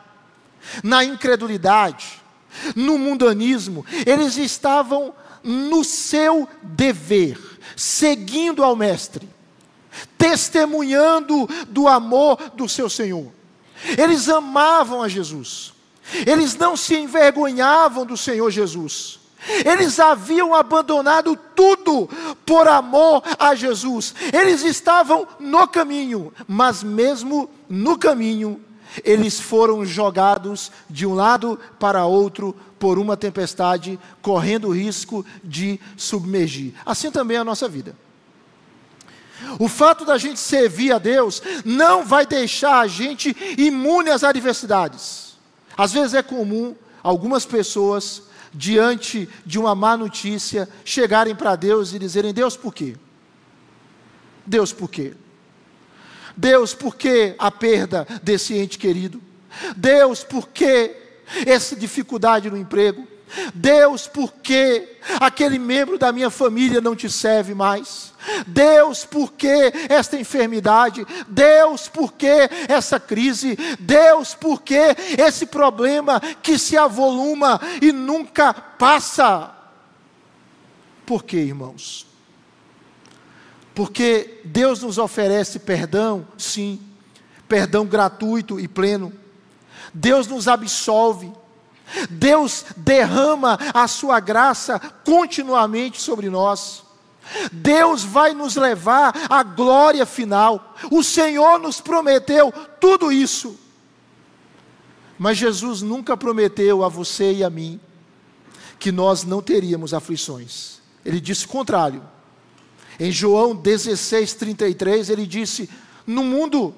na 0.82 1.04
incredulidade, 1.04 2.22
no 2.74 2.98
mundanismo, 2.98 3.84
eles 4.06 4.36
estavam 4.36 5.14
no 5.42 5.84
seu 5.84 6.48
dever, 6.62 7.38
seguindo 7.78 8.64
ao 8.64 8.74
Mestre, 8.74 9.28
testemunhando 10.18 11.48
do 11.68 11.86
amor 11.86 12.50
do 12.54 12.68
seu 12.68 12.90
Senhor. 12.90 13.32
Eles 13.96 14.28
amavam 14.28 15.00
a 15.00 15.08
Jesus, 15.08 15.72
eles 16.26 16.56
não 16.56 16.76
se 16.76 16.96
envergonhavam 16.96 18.04
do 18.04 18.16
Senhor 18.16 18.50
Jesus. 18.50 19.20
Eles 19.64 20.00
haviam 20.00 20.52
abandonado 20.52 21.38
tudo 21.54 22.10
por 22.44 22.66
amor 22.66 23.22
a 23.38 23.54
Jesus. 23.54 24.12
Eles 24.32 24.64
estavam 24.64 25.28
no 25.38 25.68
caminho, 25.68 26.32
mas 26.48 26.82
mesmo 26.82 27.48
no 27.68 27.96
caminho, 27.96 28.60
eles 29.04 29.40
foram 29.40 29.84
jogados 29.84 30.70
de 30.88 31.06
um 31.06 31.14
lado 31.14 31.58
para 31.78 32.06
outro 32.06 32.54
por 32.78 32.98
uma 32.98 33.16
tempestade, 33.16 33.98
correndo 34.22 34.68
o 34.68 34.74
risco 34.74 35.24
de 35.42 35.80
submergir. 35.96 36.74
Assim 36.86 37.10
também 37.10 37.36
é 37.36 37.40
a 37.40 37.44
nossa 37.44 37.68
vida. 37.68 37.94
O 39.58 39.68
fato 39.68 40.04
da 40.04 40.18
gente 40.18 40.40
servir 40.40 40.92
a 40.92 40.98
Deus 40.98 41.42
não 41.64 42.04
vai 42.04 42.26
deixar 42.26 42.80
a 42.80 42.86
gente 42.86 43.36
imune 43.56 44.10
às 44.10 44.24
adversidades. 44.24 45.36
Às 45.76 45.92
vezes 45.92 46.14
é 46.14 46.22
comum 46.22 46.74
algumas 47.02 47.44
pessoas 47.44 48.22
diante 48.52 49.28
de 49.46 49.58
uma 49.58 49.74
má 49.74 49.96
notícia, 49.96 50.68
chegarem 50.84 51.34
para 51.34 51.54
Deus 51.54 51.92
e 51.92 51.98
dizerem: 51.98 52.34
Deus, 52.34 52.56
por 52.56 52.74
quê? 52.74 52.96
Deus, 54.44 54.72
por 54.72 54.90
quê? 54.90 55.14
Deus, 56.38 56.72
por 56.72 56.94
que 56.94 57.34
a 57.36 57.50
perda 57.50 58.06
desse 58.22 58.56
ente 58.56 58.78
querido? 58.78 59.20
Deus, 59.76 60.22
por 60.22 60.48
que 60.48 60.94
essa 61.44 61.74
dificuldade 61.74 62.48
no 62.48 62.56
emprego? 62.56 63.06
Deus, 63.52 64.06
por 64.06 64.32
que 64.34 64.98
aquele 65.18 65.58
membro 65.58 65.98
da 65.98 66.12
minha 66.12 66.30
família 66.30 66.80
não 66.80 66.94
te 66.94 67.10
serve 67.10 67.54
mais? 67.54 68.14
Deus, 68.46 69.04
por 69.04 69.32
que 69.32 69.72
esta 69.88 70.16
enfermidade? 70.16 71.04
Deus, 71.26 71.88
por 71.88 72.12
que 72.12 72.48
essa 72.68 73.00
crise? 73.00 73.58
Deus, 73.80 74.32
por 74.32 74.62
que 74.62 74.94
esse 75.18 75.44
problema 75.44 76.20
que 76.40 76.56
se 76.56 76.76
avoluma 76.76 77.60
e 77.82 77.90
nunca 77.90 78.54
passa? 78.54 79.50
Por 81.04 81.24
que, 81.24 81.36
irmãos? 81.36 82.07
Porque 83.78 84.40
Deus 84.44 84.82
nos 84.82 84.98
oferece 84.98 85.60
perdão, 85.60 86.26
sim, 86.36 86.80
perdão 87.48 87.86
gratuito 87.86 88.58
e 88.58 88.66
pleno. 88.66 89.12
Deus 89.94 90.26
nos 90.26 90.48
absolve 90.48 91.32
Deus 92.10 92.64
derrama 92.76 93.58
a 93.72 93.86
sua 93.88 94.20
graça 94.20 94.78
continuamente 95.04 96.00
sobre 96.00 96.28
nós. 96.28 96.82
Deus 97.52 98.02
vai 98.02 98.34
nos 98.34 98.56
levar 98.56 99.14
à 99.30 99.42
glória 99.42 100.04
final. 100.06 100.74
O 100.90 101.02
Senhor 101.02 101.58
nos 101.58 101.80
prometeu 101.80 102.52
tudo 102.80 103.12
isso. 103.12 103.58
Mas 105.18 105.38
Jesus 105.38 105.82
nunca 105.82 106.16
prometeu 106.16 106.84
a 106.84 106.88
você 106.88 107.32
e 107.32 107.44
a 107.44 107.48
mim 107.48 107.80
que 108.78 108.92
nós 108.92 109.24
não 109.24 109.40
teríamos 109.42 109.92
aflições. 109.92 110.80
Ele 111.04 111.20
disse 111.20 111.46
o 111.46 111.48
contrário. 111.48 112.02
Em 112.98 113.12
João 113.12 113.54
16, 113.54 114.34
33, 114.34 115.10
ele 115.10 115.26
disse: 115.26 115.70
No 116.06 116.24
mundo 116.24 116.74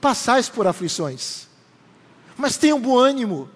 passais 0.00 0.48
por 0.48 0.66
aflições, 0.66 1.46
mas 2.36 2.56
tenham 2.56 2.80
bom 2.80 2.98
ânimo, 2.98 3.48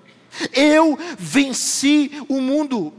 eu 0.53 0.99
venci 1.19 2.11
o 2.29 2.41
mundo. 2.41 2.93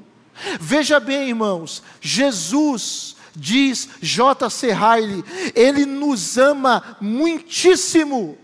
Veja 0.59 0.99
bem, 0.99 1.29
irmãos, 1.29 1.83
Jesus 1.99 3.15
diz 3.35 3.89
J.C. 4.01 4.73
Riley, 4.73 5.23
ele 5.55 5.85
nos 5.85 6.38
ama 6.38 6.97
muitíssimo 6.99 8.38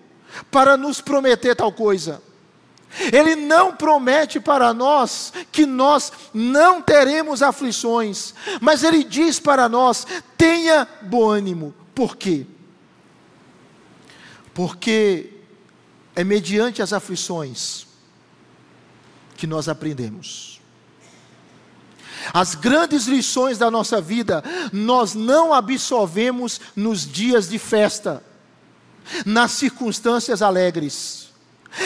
para 0.52 0.78
nos 0.78 1.02
prometer 1.02 1.56
tal 1.56 1.72
coisa. 1.72 2.22
Ele 3.12 3.36
não 3.36 3.76
promete 3.76 4.40
para 4.40 4.74
nós 4.74 5.34
que 5.52 5.66
nós 5.66 6.12
não 6.34 6.82
teremos 6.82 7.42
aflições, 7.42 8.34
mas 8.62 8.84
ele 8.84 9.04
diz 9.04 9.40
para 9.40 9.68
nós: 9.68 10.06
tenha 10.38 10.88
bom 11.02 11.30
ânimo. 11.30 11.74
Por 11.94 12.16
quê? 12.16 12.46
Porque 14.54 15.32
é 16.16 16.24
mediante 16.24 16.82
as 16.82 16.94
aflições 16.94 17.86
que 19.36 19.46
nós 19.46 19.68
aprendemos. 19.68 20.62
As 22.34 22.56
grandes 22.56 23.06
lições 23.06 23.58
da 23.58 23.70
nossa 23.70 24.02
vida, 24.02 24.44
nós 24.72 25.14
não 25.14 25.54
absorvemos 25.54 26.60
nos 26.76 27.06
dias 27.06 27.50
de 27.50 27.60
festa, 27.60 28.24
nas 29.26 29.52
circunstâncias 29.52 30.42
alegres. 30.42 31.25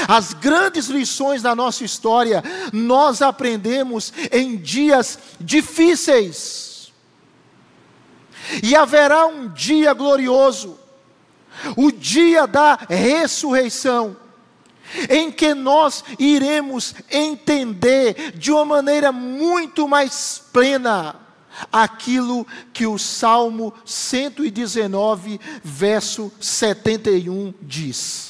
As 0.07 0.33
grandes 0.33 0.87
lições 0.87 1.41
da 1.41 1.55
nossa 1.55 1.83
história, 1.83 2.43
nós 2.71 3.21
aprendemos 3.21 4.13
em 4.31 4.55
dias 4.57 5.17
difíceis. 5.39 6.91
E 8.63 8.75
haverá 8.75 9.27
um 9.27 9.47
dia 9.49 9.93
glorioso, 9.93 10.77
o 11.75 11.91
dia 11.91 12.47
da 12.47 12.79
ressurreição 12.89 14.15
em 15.09 15.31
que 15.31 15.53
nós 15.53 16.03
iremos 16.17 16.95
entender 17.11 18.31
de 18.35 18.51
uma 18.51 18.65
maneira 18.65 19.11
muito 19.11 19.87
mais 19.87 20.41
plena 20.51 21.15
aquilo 21.71 22.45
que 22.73 22.87
o 22.87 22.97
Salmo 22.97 23.73
119, 23.85 25.39
verso 25.63 26.31
71 26.39 27.53
diz: 27.61 28.28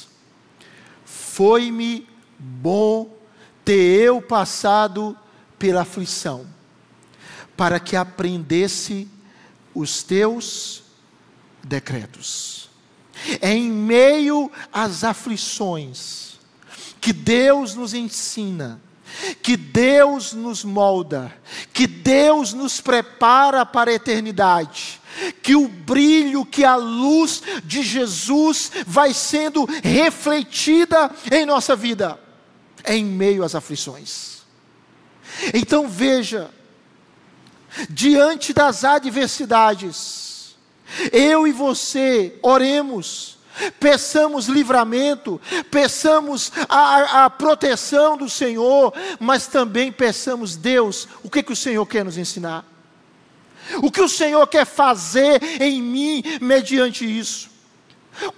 Foi-me 1.40 2.06
bom 2.38 3.16
ter 3.64 4.04
eu 4.04 4.20
passado 4.20 5.16
pela 5.58 5.80
aflição, 5.80 6.46
para 7.56 7.80
que 7.80 7.96
aprendesse 7.96 9.08
os 9.74 10.02
teus 10.02 10.82
decretos. 11.64 12.68
É 13.40 13.54
em 13.54 13.70
meio 13.70 14.52
às 14.70 15.02
aflições 15.02 16.38
que 17.00 17.10
Deus 17.10 17.74
nos 17.74 17.94
ensina, 17.94 18.78
que 19.42 19.56
Deus 19.56 20.32
nos 20.32 20.64
molda, 20.64 21.34
que 21.72 21.86
Deus 21.86 22.52
nos 22.52 22.80
prepara 22.80 23.64
para 23.66 23.90
a 23.90 23.94
eternidade, 23.94 25.00
que 25.42 25.54
o 25.54 25.68
brilho, 25.68 26.44
que 26.44 26.64
a 26.64 26.76
luz 26.76 27.42
de 27.64 27.82
Jesus 27.82 28.70
vai 28.86 29.12
sendo 29.12 29.66
refletida 29.82 31.10
em 31.30 31.44
nossa 31.44 31.74
vida, 31.76 32.18
em 32.86 33.04
meio 33.04 33.44
às 33.44 33.54
aflições. 33.54 34.40
Então 35.54 35.88
veja, 35.88 36.50
diante 37.88 38.52
das 38.52 38.84
adversidades, 38.84 40.56
eu 41.12 41.46
e 41.46 41.52
você 41.52 42.38
oremos, 42.42 43.38
peçamos 43.78 44.46
livramento, 44.46 45.40
peçamos 45.70 46.52
a, 46.68 47.24
a, 47.24 47.30
proteção 47.30 48.16
do 48.16 48.28
Senhor, 48.28 48.92
mas 49.18 49.46
também 49.46 49.90
peçamos, 49.92 50.56
Deus, 50.56 51.08
o 51.22 51.30
que, 51.30 51.42
que 51.42 51.52
o 51.52 51.56
Senhor 51.56 51.84
quer 51.86 52.04
nos 52.04 52.18
ensinar? 52.18 52.64
O 53.82 53.90
que 53.90 54.00
o 54.00 54.08
Senhor 54.08 54.46
quer 54.46 54.64
fazer 54.64 55.40
em 55.60 55.80
mim 55.80 56.22
mediante 56.40 57.04
isso? 57.04 57.50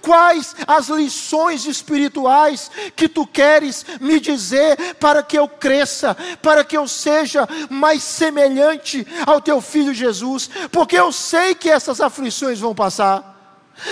Quais 0.01 0.55
as 0.67 0.87
lições 0.87 1.65
espirituais 1.65 2.71
que 2.95 3.09
tu 3.09 3.25
queres 3.27 3.85
me 3.99 4.19
dizer 4.19 4.95
para 4.95 5.21
que 5.23 5.37
eu 5.37 5.47
cresça, 5.47 6.15
para 6.41 6.63
que 6.63 6.77
eu 6.77 6.87
seja 6.87 7.47
mais 7.69 8.03
semelhante 8.03 9.05
ao 9.25 9.41
teu 9.41 9.59
filho 9.59 9.93
Jesus? 9.93 10.49
Porque 10.71 10.97
eu 10.97 11.11
sei 11.11 11.55
que 11.55 11.69
essas 11.69 11.99
aflições 11.99 12.59
vão 12.59 12.73
passar. 12.73 13.33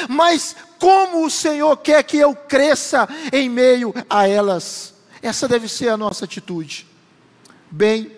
Mas 0.08 0.56
como 0.82 1.24
o 1.24 1.30
Senhor 1.30 1.78
quer 1.78 2.04
que 2.04 2.18
eu 2.18 2.36
cresça 2.36 3.08
em 3.32 3.48
meio 3.48 3.94
a 4.10 4.28
elas? 4.28 4.96
Essa 5.22 5.48
deve 5.48 5.68
ser 5.70 5.90
a 5.90 5.96
nossa 5.96 6.26
atitude. 6.26 6.88
Bem, 7.70 8.12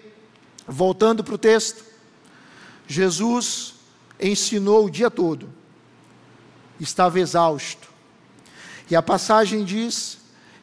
voltando 0.66 1.24
para 1.24 1.36
o 1.36 1.38
texto, 1.38 1.84
Jesus 2.88 3.74
ensinou 4.18 4.86
o 4.86 4.90
dia 4.90 5.12
todo 5.12 5.62
estava 6.80 7.20
exausto. 7.20 7.90
E 8.90 8.96
a 8.96 9.02
passagem 9.02 9.64
diz 9.64 10.18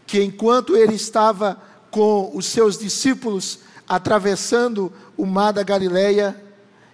que 0.06 0.22
enquanto 0.22 0.76
ele 0.76 0.94
estava 0.94 1.60
com 1.90 2.30
os 2.34 2.46
seus 2.46 2.78
discípulos 2.78 3.60
atravessando 3.88 4.92
o 5.16 5.26
mar 5.26 5.52
da 5.52 5.62
Galileia, 5.62 6.40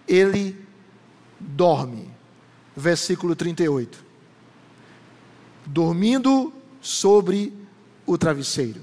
ele 0.08 0.56
dorme. 1.38 2.10
Versículo 2.74 3.34
38. 3.34 4.05
Dormindo 5.66 6.52
sobre 6.80 7.52
o 8.06 8.16
travesseiro. 8.16 8.80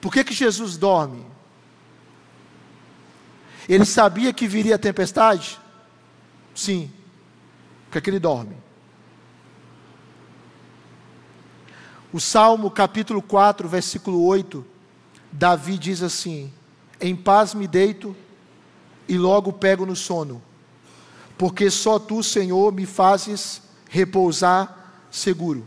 Por 0.00 0.12
que, 0.12 0.24
que 0.24 0.32
Jesus 0.32 0.76
dorme? 0.76 1.24
Ele 3.68 3.84
sabia 3.84 4.32
que 4.32 4.48
viria 4.48 4.76
a 4.76 4.78
tempestade? 4.78 5.60
Sim. 6.54 6.90
Por 7.84 7.92
que, 7.92 7.98
é 7.98 8.00
que 8.00 8.10
ele 8.10 8.18
dorme? 8.18 8.56
O 12.12 12.18
Salmo 12.18 12.70
capítulo 12.70 13.22
4, 13.22 13.68
versículo 13.68 14.24
8, 14.24 14.64
Davi 15.30 15.78
diz 15.78 16.02
assim: 16.02 16.52
Em 17.00 17.14
paz 17.14 17.54
me 17.54 17.68
deito 17.68 18.16
e 19.06 19.16
logo 19.16 19.52
pego 19.52 19.86
no 19.86 19.94
sono, 19.94 20.42
porque 21.38 21.70
só 21.70 21.98
tu, 21.98 22.22
Senhor, 22.22 22.72
me 22.72 22.86
fazes 22.86 23.62
repousar 23.88 24.79
seguro. 25.10 25.66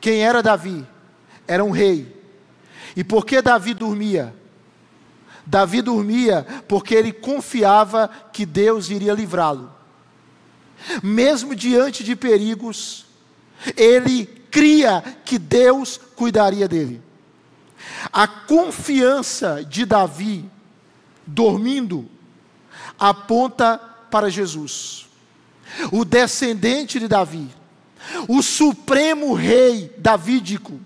Quem 0.00 0.24
era 0.24 0.42
Davi? 0.42 0.86
Era 1.46 1.64
um 1.64 1.70
rei. 1.70 2.14
E 2.94 3.04
por 3.04 3.26
que 3.26 3.42
Davi 3.42 3.74
dormia? 3.74 4.34
Davi 5.44 5.80
dormia 5.80 6.44
porque 6.66 6.94
ele 6.94 7.12
confiava 7.12 8.10
que 8.32 8.44
Deus 8.44 8.90
iria 8.90 9.12
livrá-lo. 9.12 9.72
Mesmo 11.02 11.54
diante 11.54 12.02
de 12.02 12.16
perigos, 12.16 13.06
ele 13.76 14.26
cria 14.50 15.02
que 15.24 15.38
Deus 15.38 15.98
cuidaria 16.16 16.68
dele. 16.68 17.02
A 18.12 18.26
confiança 18.26 19.64
de 19.64 19.84
Davi, 19.84 20.48
dormindo, 21.26 22.08
aponta 22.98 23.78
para 24.10 24.30
Jesus, 24.30 25.08
o 25.92 26.04
descendente 26.04 26.98
de 26.98 27.08
Davi, 27.08 27.48
o 28.28 28.42
supremo 28.42 29.34
rei 29.34 29.92
davídico, 29.98 30.80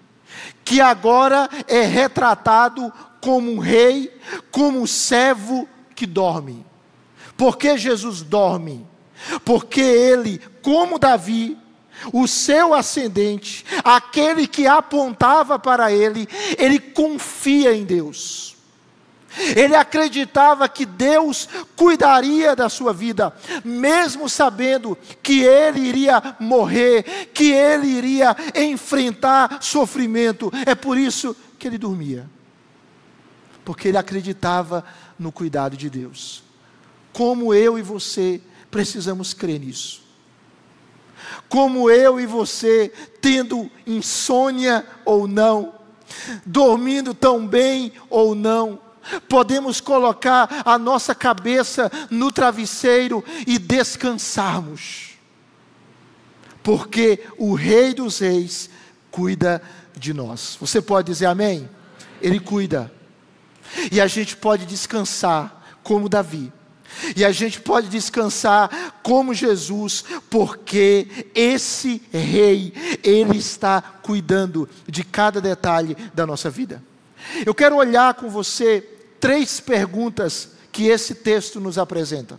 que 0.64 0.80
agora 0.80 1.48
é 1.66 1.82
retratado 1.82 2.92
como 3.20 3.52
um 3.52 3.58
rei, 3.58 4.12
como 4.50 4.80
um 4.80 4.86
servo 4.86 5.68
que 5.94 6.06
dorme. 6.06 6.64
Por 7.36 7.56
que 7.56 7.76
Jesus 7.76 8.22
dorme? 8.22 8.86
Porque 9.44 9.80
ele, 9.80 10.40
como 10.62 10.98
Davi, 10.98 11.58
o 12.12 12.26
seu 12.26 12.72
ascendente, 12.74 13.64
aquele 13.84 14.46
que 14.46 14.66
apontava 14.66 15.58
para 15.58 15.92
ele, 15.92 16.28
ele 16.58 16.78
confia 16.78 17.74
em 17.74 17.84
Deus. 17.84 18.56
Ele 19.56 19.74
acreditava 19.74 20.68
que 20.68 20.84
Deus 20.84 21.48
cuidaria 21.76 22.56
da 22.56 22.68
sua 22.68 22.92
vida, 22.92 23.34
mesmo 23.64 24.28
sabendo 24.28 24.96
que 25.22 25.42
ele 25.42 25.80
iria 25.80 26.36
morrer, 26.40 27.30
que 27.32 27.52
ele 27.52 27.86
iria 27.86 28.36
enfrentar 28.54 29.58
sofrimento. 29.62 30.52
É 30.66 30.74
por 30.74 30.98
isso 30.98 31.36
que 31.58 31.68
ele 31.68 31.78
dormia, 31.78 32.28
porque 33.64 33.88
ele 33.88 33.98
acreditava 33.98 34.84
no 35.18 35.30
cuidado 35.30 35.76
de 35.76 35.88
Deus. 35.88 36.42
Como 37.12 37.54
eu 37.54 37.78
e 37.78 37.82
você 37.82 38.40
precisamos 38.70 39.34
crer 39.34 39.60
nisso 39.60 40.10
como 41.48 41.90
eu 41.90 42.20
e 42.20 42.26
você, 42.26 42.92
tendo 43.20 43.70
insônia 43.86 44.86
ou 45.04 45.26
não, 45.26 45.74
dormindo 46.46 47.12
tão 47.12 47.46
bem 47.46 47.92
ou 48.08 48.34
não, 48.34 48.78
podemos 49.28 49.80
colocar 49.80 50.62
a 50.64 50.78
nossa 50.78 51.14
cabeça 51.14 51.90
no 52.10 52.30
travesseiro 52.30 53.24
e 53.46 53.58
descansarmos, 53.58 55.10
porque 56.62 57.26
o 57.38 57.54
Rei 57.54 57.94
dos 57.94 58.18
Reis 58.18 58.70
cuida 59.10 59.62
de 59.96 60.12
nós. 60.12 60.56
Você 60.60 60.80
pode 60.80 61.12
dizer 61.12 61.26
amém? 61.26 61.68
Ele 62.20 62.38
cuida, 62.38 62.92
e 63.90 64.00
a 64.00 64.06
gente 64.06 64.36
pode 64.36 64.66
descansar 64.66 65.78
como 65.82 66.08
Davi 66.08 66.52
e 67.16 67.24
a 67.24 67.32
gente 67.32 67.60
pode 67.60 67.88
descansar 67.88 68.94
como 69.02 69.34
Jesus, 69.34 70.04
porque 70.28 71.30
esse 71.34 72.02
rei, 72.12 72.72
ele 73.02 73.38
está 73.38 73.80
cuidando 73.80 74.68
de 74.86 75.04
cada 75.04 75.40
detalhe 75.40 75.96
da 76.14 76.26
nossa 76.26 76.50
vida. 76.50 76.82
Eu 77.44 77.54
quero 77.54 77.76
olhar 77.76 78.14
com 78.14 78.28
você 78.28 78.86
três 79.20 79.60
perguntas 79.60 80.50
que 80.72 80.86
esse 80.86 81.14
texto 81.14 81.60
nos 81.60 81.78
apresenta. 81.78 82.38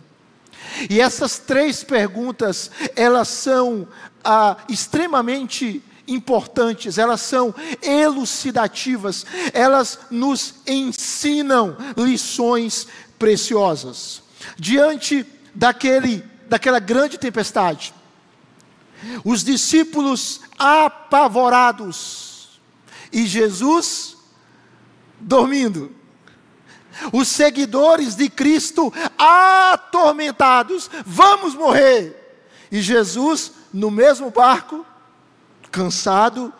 E 0.88 1.00
essas 1.00 1.38
três 1.38 1.84
perguntas, 1.84 2.70
elas 2.96 3.28
são 3.28 3.86
ah, 4.24 4.56
extremamente 4.68 5.82
importantes, 6.06 6.98
elas 6.98 7.20
são 7.20 7.54
elucidativas, 7.82 9.26
elas 9.52 9.98
nos 10.10 10.54
ensinam 10.66 11.76
lições 11.96 12.86
preciosas 13.18 14.22
diante 14.56 15.26
daquele, 15.54 16.24
daquela 16.48 16.78
grande 16.78 17.18
tempestade. 17.18 17.94
Os 19.24 19.42
discípulos 19.42 20.40
apavorados 20.58 22.60
e 23.12 23.26
Jesus 23.26 24.16
dormindo. 25.22 25.92
Os 27.12 27.28
seguidores 27.28 28.14
de 28.14 28.28
Cristo 28.28 28.92
atormentados, 29.16 30.90
vamos 31.06 31.54
morrer. 31.54 32.18
E 32.70 32.80
Jesus 32.80 33.52
no 33.72 33.90
mesmo 33.90 34.30
barco, 34.30 34.84
cansado, 35.70 36.52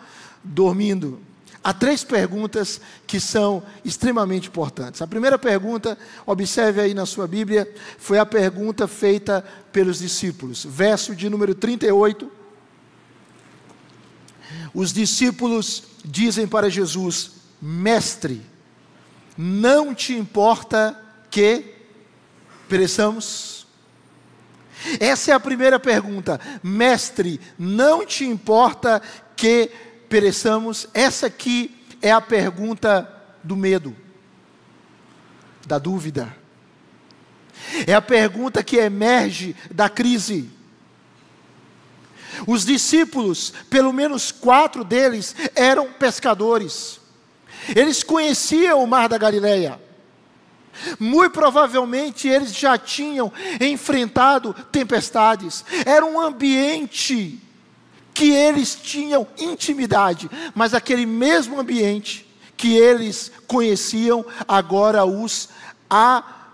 dormindo. 0.43 1.19
Há 1.63 1.73
três 1.73 2.03
perguntas 2.03 2.81
que 3.07 3.21
são 3.21 3.63
extremamente 3.85 4.49
importantes. 4.49 5.01
A 5.01 5.07
primeira 5.07 5.39
pergunta, 5.39 5.97
observe 6.25 6.81
aí 6.81 6.93
na 6.93 7.05
sua 7.05 7.25
Bíblia, 7.25 7.71
foi 7.97 8.19
a 8.19 8.25
pergunta 8.25 8.85
feita 8.85 9.45
pelos 9.71 9.99
discípulos. 9.99 10.65
Verso 10.65 11.15
de 11.15 11.29
número 11.29 11.55
38. 11.55 12.29
Os 14.73 14.91
discípulos 14.91 15.83
dizem 16.03 16.45
para 16.47 16.69
Jesus: 16.69 17.31
Mestre, 17.61 18.41
não 19.37 19.93
te 19.93 20.13
importa 20.13 20.99
que 21.29 21.73
pereçamos? 22.67 23.65
Essa 24.99 25.31
é 25.31 25.33
a 25.33 25.39
primeira 25.39 25.79
pergunta. 25.79 26.39
Mestre, 26.61 27.39
não 27.57 28.05
te 28.05 28.25
importa 28.25 29.01
que 29.35 29.71
pereçamos? 30.09 30.87
Essa 30.93 31.27
aqui 31.27 31.75
é 32.01 32.11
a 32.11 32.21
pergunta 32.21 33.09
do 33.43 33.55
medo, 33.55 33.95
da 35.65 35.77
dúvida. 35.77 36.35
É 37.87 37.93
a 37.93 38.01
pergunta 38.01 38.63
que 38.63 38.77
emerge 38.77 39.55
da 39.71 39.89
crise. 39.89 40.49
Os 42.45 42.65
discípulos, 42.65 43.53
pelo 43.69 43.93
menos 43.93 44.31
quatro 44.31 44.83
deles, 44.83 45.35
eram 45.55 45.91
pescadores. 45.93 46.99
Eles 47.75 48.03
conheciam 48.03 48.83
o 48.83 48.87
mar 48.87 49.07
da 49.07 49.17
Galileia. 49.17 49.79
Muito 50.99 51.33
provavelmente 51.33 52.27
eles 52.27 52.53
já 52.55 52.77
tinham 52.77 53.31
enfrentado 53.59 54.53
tempestades. 54.71 55.63
Era 55.85 56.05
um 56.05 56.19
ambiente 56.19 57.39
que 58.13 58.31
eles 58.31 58.75
tinham 58.75 59.27
intimidade, 59.37 60.29
mas 60.53 60.73
aquele 60.73 61.05
mesmo 61.05 61.59
ambiente 61.59 62.27
que 62.55 62.75
eles 62.75 63.31
conheciam 63.47 64.25
agora 64.47 65.03
os 65.05 65.49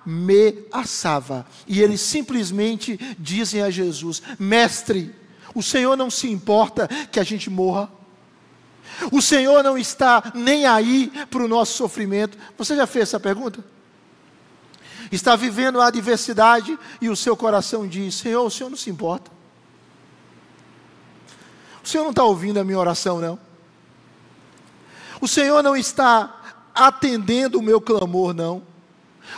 ameaçava. 0.06 1.46
E 1.68 1.82
eles 1.82 2.02
simplesmente 2.02 3.00
dizem 3.18 3.62
a 3.62 3.70
Jesus: 3.70 4.22
Mestre, 4.38 5.14
o 5.54 5.62
Senhor 5.62 5.96
não 5.96 6.10
se 6.10 6.30
importa 6.30 6.88
que 7.12 7.20
a 7.20 7.24
gente 7.24 7.50
morra. 7.50 7.99
O 9.12 9.22
Senhor 9.22 9.64
não 9.64 9.78
está 9.78 10.32
nem 10.34 10.66
aí 10.66 11.12
para 11.30 11.44
o 11.44 11.48
nosso 11.48 11.74
sofrimento. 11.74 12.38
Você 12.58 12.76
já 12.76 12.86
fez 12.86 13.04
essa 13.04 13.20
pergunta? 13.20 13.64
Está 15.12 15.36
vivendo 15.36 15.82
a 15.82 15.88
adversidade 15.88 16.78
e 17.02 17.10
o 17.10 17.16
seu 17.16 17.36
coração 17.36 17.88
diz: 17.88 18.16
Senhor, 18.16 18.46
o 18.46 18.52
Senhor 18.52 18.70
não 18.70 18.78
se 18.78 18.90
importa. 18.90 19.32
O 21.84 21.88
Senhor 21.88 22.04
não 22.04 22.12
está 22.12 22.24
ouvindo 22.24 22.60
a 22.60 22.64
minha 22.64 22.78
oração, 22.78 23.20
não. 23.20 23.40
O 25.22 25.28
Senhor 25.28 25.64
não 25.64 25.76
está 25.76 26.36
atendendo 26.74 27.60
o 27.60 27.64
meu 27.64 27.82
clamor, 27.82 28.34
não. 28.34 28.62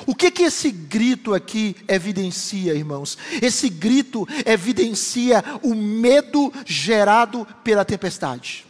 O 0.05 0.15
que 0.15 0.31
que 0.31 0.43
esse 0.43 0.71
grito 0.71 1.33
aqui 1.33 1.75
evidencia, 1.87 2.73
irmãos? 2.73 3.17
Esse 3.41 3.69
grito 3.69 4.27
evidencia 4.45 5.43
o 5.61 5.75
medo 5.75 6.51
gerado 6.65 7.47
pela 7.63 7.85
tempestade. 7.85 8.65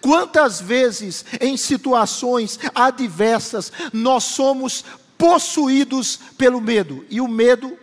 Quantas 0.00 0.60
vezes 0.60 1.24
em 1.40 1.56
situações 1.56 2.58
adversas 2.74 3.72
nós 3.92 4.24
somos 4.24 4.84
possuídos 5.16 6.18
pelo 6.36 6.60
medo? 6.60 7.04
E 7.10 7.20
o 7.20 7.28
medo, 7.28 7.76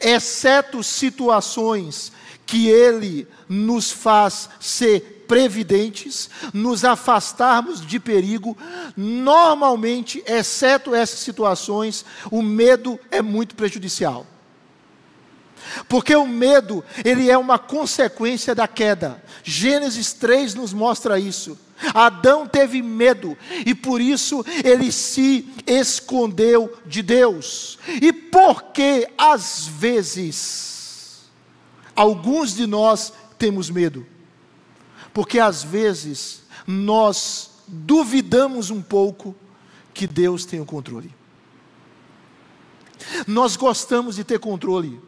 exceto 0.00 0.82
situações 0.82 2.12
que 2.46 2.68
ele 2.68 3.26
nos 3.48 3.90
faz 3.90 4.48
ser 4.60 5.24
previdentes, 5.26 6.28
nos 6.52 6.84
afastarmos 6.84 7.80
de 7.80 7.98
perigo, 7.98 8.56
normalmente, 8.94 10.22
exceto 10.26 10.94
essas 10.94 11.20
situações, 11.20 12.04
o 12.30 12.42
medo 12.42 13.00
é 13.10 13.22
muito 13.22 13.54
prejudicial. 13.54 14.26
Porque 15.88 16.14
o 16.14 16.26
medo, 16.26 16.84
ele 17.04 17.30
é 17.30 17.36
uma 17.36 17.58
consequência 17.58 18.54
da 18.54 18.66
queda. 18.68 19.22
Gênesis 19.42 20.12
3 20.12 20.54
nos 20.54 20.72
mostra 20.72 21.18
isso. 21.18 21.58
Adão 21.94 22.46
teve 22.46 22.80
medo 22.80 23.36
e 23.66 23.74
por 23.74 24.00
isso 24.00 24.44
ele 24.64 24.92
se 24.92 25.48
escondeu 25.66 26.72
de 26.86 27.02
Deus. 27.02 27.78
E 28.00 28.12
porque 28.12 29.08
às 29.18 29.66
vezes 29.66 31.22
alguns 31.96 32.54
de 32.54 32.66
nós 32.66 33.12
temos 33.38 33.68
medo? 33.68 34.06
Porque 35.12 35.38
às 35.38 35.62
vezes 35.62 36.42
nós 36.66 37.50
duvidamos 37.66 38.70
um 38.70 38.80
pouco 38.80 39.34
que 39.92 40.06
Deus 40.06 40.44
tem 40.44 40.60
o 40.60 40.66
controle. 40.66 41.12
Nós 43.26 43.56
gostamos 43.56 44.16
de 44.16 44.24
ter 44.24 44.38
controle. 44.38 45.00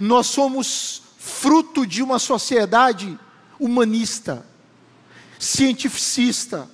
Nós 0.00 0.26
somos 0.26 1.02
fruto 1.18 1.86
de 1.86 2.02
uma 2.02 2.18
sociedade 2.18 3.18
humanista, 3.58 4.44
cientificista, 5.38 6.68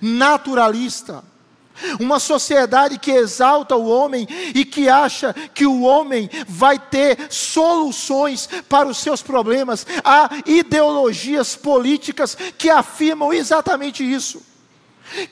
naturalista. 0.00 1.24
Uma 2.00 2.18
sociedade 2.18 2.98
que 2.98 3.12
exalta 3.12 3.76
o 3.76 3.86
homem 3.86 4.26
e 4.52 4.64
que 4.64 4.88
acha 4.88 5.32
que 5.54 5.64
o 5.64 5.82
homem 5.82 6.28
vai 6.48 6.76
ter 6.76 7.28
soluções 7.30 8.48
para 8.68 8.88
os 8.88 8.98
seus 8.98 9.22
problemas. 9.22 9.86
Há 10.02 10.28
ideologias 10.44 11.54
políticas 11.54 12.36
que 12.58 12.68
afirmam 12.68 13.32
exatamente 13.32 14.02
isso 14.02 14.42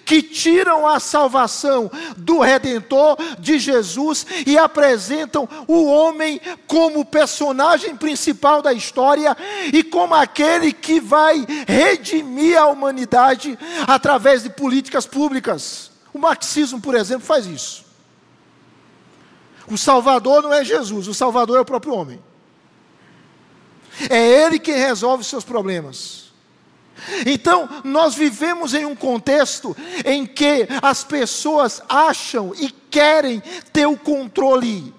que 0.04 0.22
tiram 0.22 0.86
a 0.86 0.98
salvação 0.98 1.90
do 2.16 2.40
Redentor, 2.40 3.16
de 3.38 3.58
Jesus, 3.58 4.26
e 4.46 4.56
apresentam 4.58 5.48
o 5.66 5.84
homem 5.86 6.40
como 6.66 7.04
personagem 7.04 7.96
principal 7.96 8.62
da 8.62 8.72
história 8.72 9.36
e 9.72 9.82
como 9.82 10.14
aquele 10.14 10.72
que 10.72 11.00
vai 11.00 11.44
redimir 11.66 12.58
a 12.58 12.66
humanidade 12.66 13.58
através 13.86 14.42
de 14.42 14.50
políticas 14.50 15.06
públicas. 15.06 15.90
O 16.12 16.18
marxismo, 16.18 16.80
por 16.80 16.94
exemplo, 16.94 17.26
faz 17.26 17.46
isso. 17.46 17.84
O 19.68 19.76
Salvador 19.76 20.42
não 20.42 20.52
é 20.52 20.64
Jesus, 20.64 21.08
o 21.08 21.14
Salvador 21.14 21.58
é 21.58 21.60
o 21.60 21.64
próprio 21.64 21.94
homem. 21.94 22.22
É 24.08 24.44
Ele 24.44 24.58
quem 24.58 24.76
resolve 24.76 25.22
os 25.22 25.26
seus 25.26 25.44
problemas. 25.44 26.25
Então, 27.26 27.68
nós 27.84 28.14
vivemos 28.14 28.74
em 28.74 28.84
um 28.84 28.94
contexto 28.94 29.76
em 30.04 30.26
que 30.26 30.66
as 30.82 31.04
pessoas 31.04 31.82
acham 31.88 32.54
e 32.58 32.70
querem 32.70 33.42
ter 33.72 33.86
o 33.86 33.96
controle. 33.96 34.94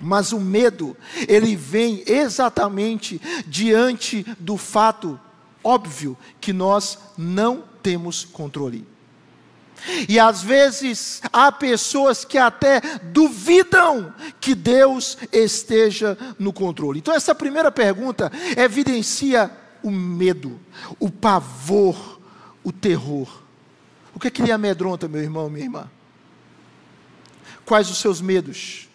Mas 0.00 0.32
o 0.32 0.40
medo, 0.40 0.96
ele 1.28 1.54
vem 1.54 2.02
exatamente 2.06 3.20
diante 3.46 4.24
do 4.38 4.56
fato 4.56 5.20
óbvio 5.62 6.16
que 6.40 6.52
nós 6.52 6.98
não 7.16 7.64
temos 7.82 8.24
controle. 8.24 8.86
E 10.08 10.18
às 10.18 10.42
vezes 10.42 11.22
há 11.32 11.50
pessoas 11.50 12.24
que 12.24 12.36
até 12.36 12.80
duvidam 13.04 14.12
que 14.40 14.54
Deus 14.54 15.16
esteja 15.32 16.18
no 16.38 16.52
controle. 16.52 16.98
Então, 16.98 17.14
essa 17.14 17.34
primeira 17.34 17.70
pergunta 17.70 18.30
evidencia 18.56 19.50
o 19.82 19.90
medo, 19.90 20.60
o 20.98 21.10
pavor, 21.10 22.20
o 22.62 22.72
terror. 22.72 23.42
O 24.14 24.18
que 24.18 24.28
é 24.28 24.30
que 24.30 24.42
lhe 24.42 24.52
amedronta, 24.52 25.08
meu 25.08 25.22
irmão, 25.22 25.48
minha 25.48 25.64
irmã? 25.64 25.90
Quais 27.64 27.90
os 27.90 27.98
seus 27.98 28.20
medos? 28.20 28.88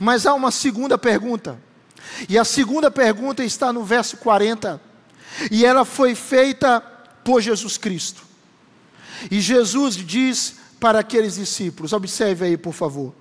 Mas 0.00 0.26
há 0.26 0.34
uma 0.34 0.50
segunda 0.50 0.96
pergunta. 0.96 1.60
E 2.28 2.38
a 2.38 2.44
segunda 2.44 2.90
pergunta 2.90 3.44
está 3.44 3.72
no 3.72 3.84
verso 3.84 4.16
40. 4.18 4.80
E 5.50 5.64
ela 5.64 5.84
foi 5.84 6.14
feita 6.14 6.80
por 7.24 7.40
Jesus 7.40 7.76
Cristo. 7.76 8.22
E 9.30 9.40
Jesus 9.40 9.96
diz 9.96 10.56
para 10.78 11.00
aqueles 11.00 11.36
discípulos: 11.36 11.92
observe 11.92 12.44
aí, 12.44 12.56
por 12.56 12.72
favor. 12.72 13.14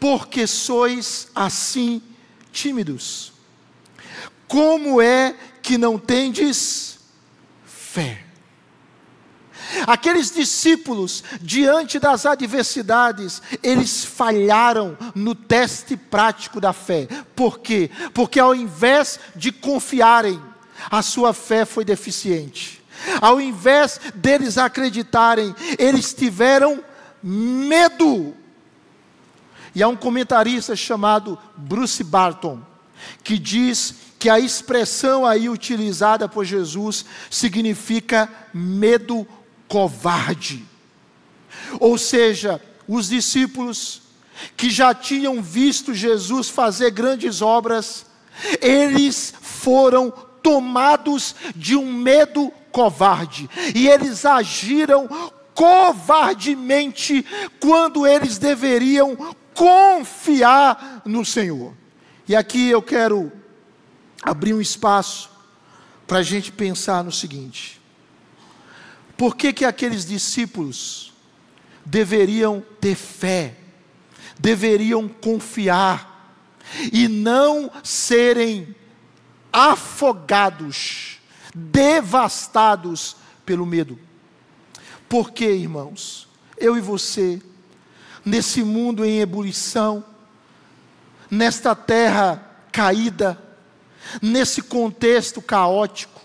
Porque 0.00 0.46
sois 0.46 1.28
assim 1.34 2.02
tímidos? 2.52 3.32
Como 4.46 5.00
é 5.00 5.34
que 5.64 5.78
não 5.78 5.98
tendes 5.98 6.98
fé. 7.64 8.22
Aqueles 9.86 10.30
discípulos, 10.30 11.24
diante 11.40 11.98
das 11.98 12.26
adversidades, 12.26 13.40
eles 13.62 14.04
falharam 14.04 14.96
no 15.14 15.34
teste 15.34 15.96
prático 15.96 16.60
da 16.60 16.74
fé. 16.74 17.08
Por 17.34 17.60
quê? 17.60 17.90
Porque 18.12 18.38
ao 18.38 18.54
invés 18.54 19.18
de 19.34 19.50
confiarem, 19.50 20.40
a 20.90 21.00
sua 21.00 21.32
fé 21.32 21.64
foi 21.64 21.82
deficiente. 21.82 22.84
Ao 23.22 23.40
invés 23.40 23.98
deles 24.14 24.58
acreditarem, 24.58 25.54
eles 25.78 26.12
tiveram 26.12 26.84
medo. 27.22 28.34
E 29.74 29.82
há 29.82 29.88
um 29.88 29.96
comentarista 29.96 30.76
chamado 30.76 31.38
Bruce 31.56 32.04
Barton 32.04 32.60
que 33.22 33.38
diz 33.38 33.94
que 34.24 34.30
a 34.30 34.40
expressão 34.40 35.26
aí 35.26 35.50
utilizada 35.50 36.26
por 36.26 36.46
Jesus 36.46 37.04
significa 37.28 38.26
medo 38.54 39.28
covarde. 39.68 40.64
Ou 41.78 41.98
seja, 41.98 42.58
os 42.88 43.10
discípulos 43.10 44.00
que 44.56 44.70
já 44.70 44.94
tinham 44.94 45.42
visto 45.42 45.92
Jesus 45.92 46.48
fazer 46.48 46.90
grandes 46.90 47.42
obras, 47.42 48.06
eles 48.62 49.34
foram 49.42 50.10
tomados 50.42 51.34
de 51.54 51.76
um 51.76 51.92
medo 51.92 52.50
covarde 52.72 53.46
e 53.74 53.86
eles 53.86 54.24
agiram 54.24 55.06
covardemente 55.52 57.26
quando 57.60 58.06
eles 58.06 58.38
deveriam 58.38 59.36
confiar 59.52 61.02
no 61.04 61.26
Senhor. 61.26 61.74
E 62.26 62.34
aqui 62.34 62.70
eu 62.70 62.80
quero 62.80 63.43
abrir 64.24 64.54
um 64.54 64.60
espaço 64.60 65.30
para 66.06 66.18
a 66.18 66.22
gente 66.22 66.50
pensar 66.50 67.04
no 67.04 67.12
seguinte: 67.12 67.80
por 69.16 69.36
que, 69.36 69.52
que 69.52 69.64
aqueles 69.64 70.04
discípulos 70.04 71.12
deveriam 71.84 72.64
ter 72.80 72.94
fé, 72.94 73.56
deveriam 74.38 75.08
confiar 75.08 76.36
e 76.92 77.06
não 77.06 77.70
serem 77.82 78.74
afogados, 79.52 81.18
devastados 81.54 83.16
pelo 83.44 83.66
medo? 83.66 83.98
Porque, 85.08 85.44
irmãos, 85.44 86.26
eu 86.56 86.76
e 86.76 86.80
você, 86.80 87.40
nesse 88.24 88.64
mundo 88.64 89.04
em 89.04 89.20
ebulição, 89.20 90.04
nesta 91.30 91.74
terra 91.74 92.50
caída, 92.72 93.43
nesse 94.20 94.62
contexto 94.62 95.40
caótico, 95.42 96.20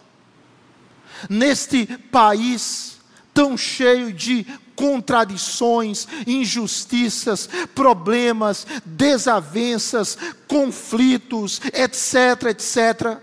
neste 1.30 1.86
país 2.12 2.98
tão 3.34 3.58
cheio 3.58 4.12
de 4.12 4.46
contradições, 4.76 6.08
injustiças, 6.26 7.50
problemas, 7.76 8.65
desavenças, 8.86 10.18
conflitos, 10.48 11.60
etc, 11.74 12.50
etc. 12.50 13.18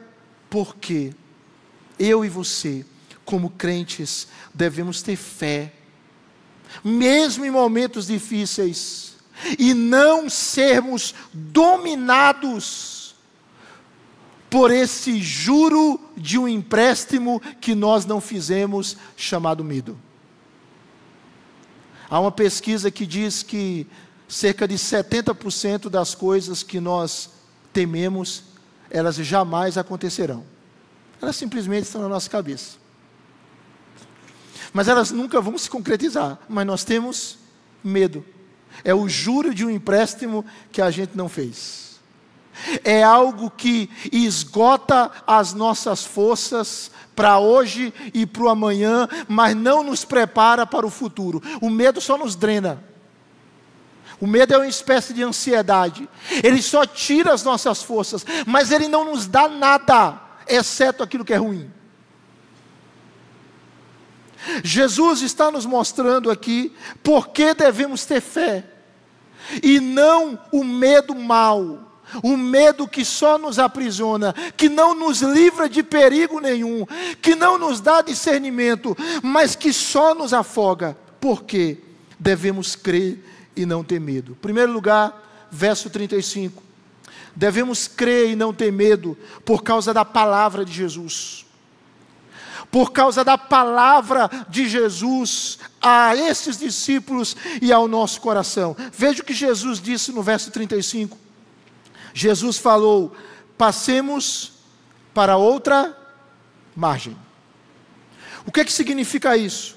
Porque 0.51 1.15
eu 1.99 2.25
e 2.25 2.29
você, 2.29 2.85
como 3.25 3.51
crentes, 3.51 4.29
devemos 4.53 5.01
ter 5.01 5.17
fé, 5.17 5.73
mesmo 6.85 7.45
em 7.45 7.51
momentos 7.51 8.07
difíceis, 8.07 9.15
e 9.59 9.73
não 9.75 10.29
sermos 10.29 11.15
dominados 11.33 12.96
por 14.49 14.71
esse 14.71 15.21
juro 15.21 16.01
de 16.17 16.39
um 16.39 16.47
empréstimo 16.47 17.41
que 17.61 17.75
nós 17.75 18.05
não 18.07 18.21
fizemos, 18.21 18.97
chamado 19.17 19.65
medo. 19.65 19.99
Há 22.09 22.21
uma 22.21 22.31
pesquisa 22.31 22.91
que 22.91 23.05
diz 23.05 23.43
que 23.43 23.87
cerca 24.29 24.67
de 24.67 24.77
70% 24.77 25.89
das 25.89 26.15
coisas 26.15 26.63
que 26.63 26.81
nós 26.81 27.31
tememos, 27.73 28.45
elas 28.91 29.17
jamais 29.17 29.77
acontecerão. 29.77 30.45
Elas 31.21 31.37
simplesmente 31.37 31.85
estão 31.85 32.03
na 32.03 32.09
nossa 32.09 32.31
cabeça. 32.31 32.77
Mas 34.73 34.89
elas 34.89 35.11
nunca 35.11 35.41
vão 35.41 35.57
se 35.57 35.69
concretizar. 35.69 36.39
Mas 36.49 36.67
nós 36.67 36.85
temos 36.85 37.39
medo. 37.83 38.25
É 38.85 38.95
o 38.95 39.09
juro 39.09 39.55
de 39.55 39.65
um 39.65 39.71
empréstimo 39.71 40.45
que 40.71 40.83
a 40.83 40.91
gente 40.91 41.17
não 41.17 41.29
fez. 41.29 41.96
É 42.83 43.03
algo 43.03 43.51
que 43.51 43.91
esgota 44.13 45.11
as 45.27 45.53
nossas 45.53 46.05
forças 46.05 46.91
para 47.15 47.39
hoje 47.39 47.93
e 48.13 48.27
para 48.27 48.43
o 48.43 48.49
amanhã, 48.49 49.09
mas 49.27 49.57
não 49.57 49.83
nos 49.83 50.05
prepara 50.05 50.67
para 50.67 50.87
o 50.87 50.91
futuro. 50.91 51.43
O 51.61 51.71
medo 51.71 52.01
só 52.01 52.19
nos 52.19 52.37
drena. 52.37 52.83
O 54.21 54.27
medo 54.27 54.55
é 54.55 54.59
uma 54.59 54.67
espécie 54.67 55.13
de 55.13 55.23
ansiedade. 55.23 56.09
Ele 56.43 56.63
só 56.63 56.87
tira 56.87 57.33
as 57.33 57.43
nossas 57.43 57.83
forças, 57.83 58.25
mas 58.47 58.71
ele 58.71 58.89
não 58.89 59.05
nos 59.05 59.27
dá 59.27 59.49
nada, 59.49 60.21
exceto 60.47 61.03
aquilo 61.03 61.25
que 61.25 61.35
é 61.35 61.37
ruim. 61.37 61.71
Jesus 64.63 65.23
está 65.23 65.51
nos 65.51 65.67
mostrando 65.67 66.31
aqui 66.31 66.75
por 67.03 67.29
que 67.29 67.53
devemos 67.53 68.05
ter 68.05 68.21
fé, 68.21 68.65
e 69.63 69.81
não 69.81 70.39
o 70.53 70.65
medo 70.65 71.15
mal, 71.15 71.86
o 72.23 72.37
medo 72.37 72.89
que 72.89 73.05
só 73.05 73.39
nos 73.39 73.59
aprisiona, 73.59 74.35
que 74.57 74.69
não 74.69 74.95
nos 74.95 75.23
livra 75.23 75.69
de 75.69 75.83
perigo 75.83 76.41
nenhum, 76.41 76.87
que 77.21 77.35
não 77.35 77.59
nos 77.59 77.81
dá 77.81 78.03
discernimento, 78.03 78.97
mas 79.23 79.55
que 79.55 79.73
só 79.73 80.15
nos 80.15 80.33
afoga. 80.33 80.97
Por 81.21 81.45
quê? 81.45 81.79
Devemos 82.19 82.77
crer 82.77 83.23
e 83.55 83.67
não 83.67 83.83
ter 83.83 84.01
medo. 84.01 84.37
Primeiro 84.41 84.73
lugar, 84.73 85.49
verso 85.51 85.91
35. 85.91 86.63
Devemos 87.35 87.87
crer 87.87 88.31
e 88.31 88.37
não 88.37 88.53
ter 88.53 88.73
medo 88.73 89.17
por 89.45 89.63
causa 89.63 89.93
da 89.93 90.05
palavra 90.05 90.65
de 90.65 90.73
Jesus 90.73 91.47
por 92.71 92.93
causa 92.93 93.25
da 93.25 93.39
palavra 93.39 94.29
de 94.49 94.69
Jesus 94.69 95.59
a 95.81 96.17
esses 96.17 96.59
discípulos 96.59 97.37
e 97.63 97.73
ao 97.73 97.87
nosso 97.87 98.21
coração. 98.21 98.77
Veja 98.93 99.23
o 99.23 99.25
que 99.25 99.33
Jesus 99.33 99.81
disse 99.81 100.13
no 100.13 100.23
verso 100.23 100.51
35. 100.51 101.17
Jesus 102.17 102.57
falou: 102.57 103.15
passemos 103.59 104.53
para 105.13 105.37
outra 105.37 105.95
margem. 106.75 107.15
O 108.47 108.51
que, 108.51 108.61
é 108.61 108.65
que 108.65 108.73
significa 108.73 109.37
isso? 109.37 109.77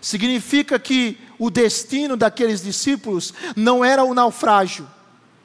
Significa 0.00 0.78
que 0.78 1.18
o 1.38 1.50
destino 1.50 2.16
daqueles 2.16 2.62
discípulos 2.62 3.34
não 3.54 3.84
era 3.84 4.02
o 4.02 4.14
naufrágio, 4.14 4.88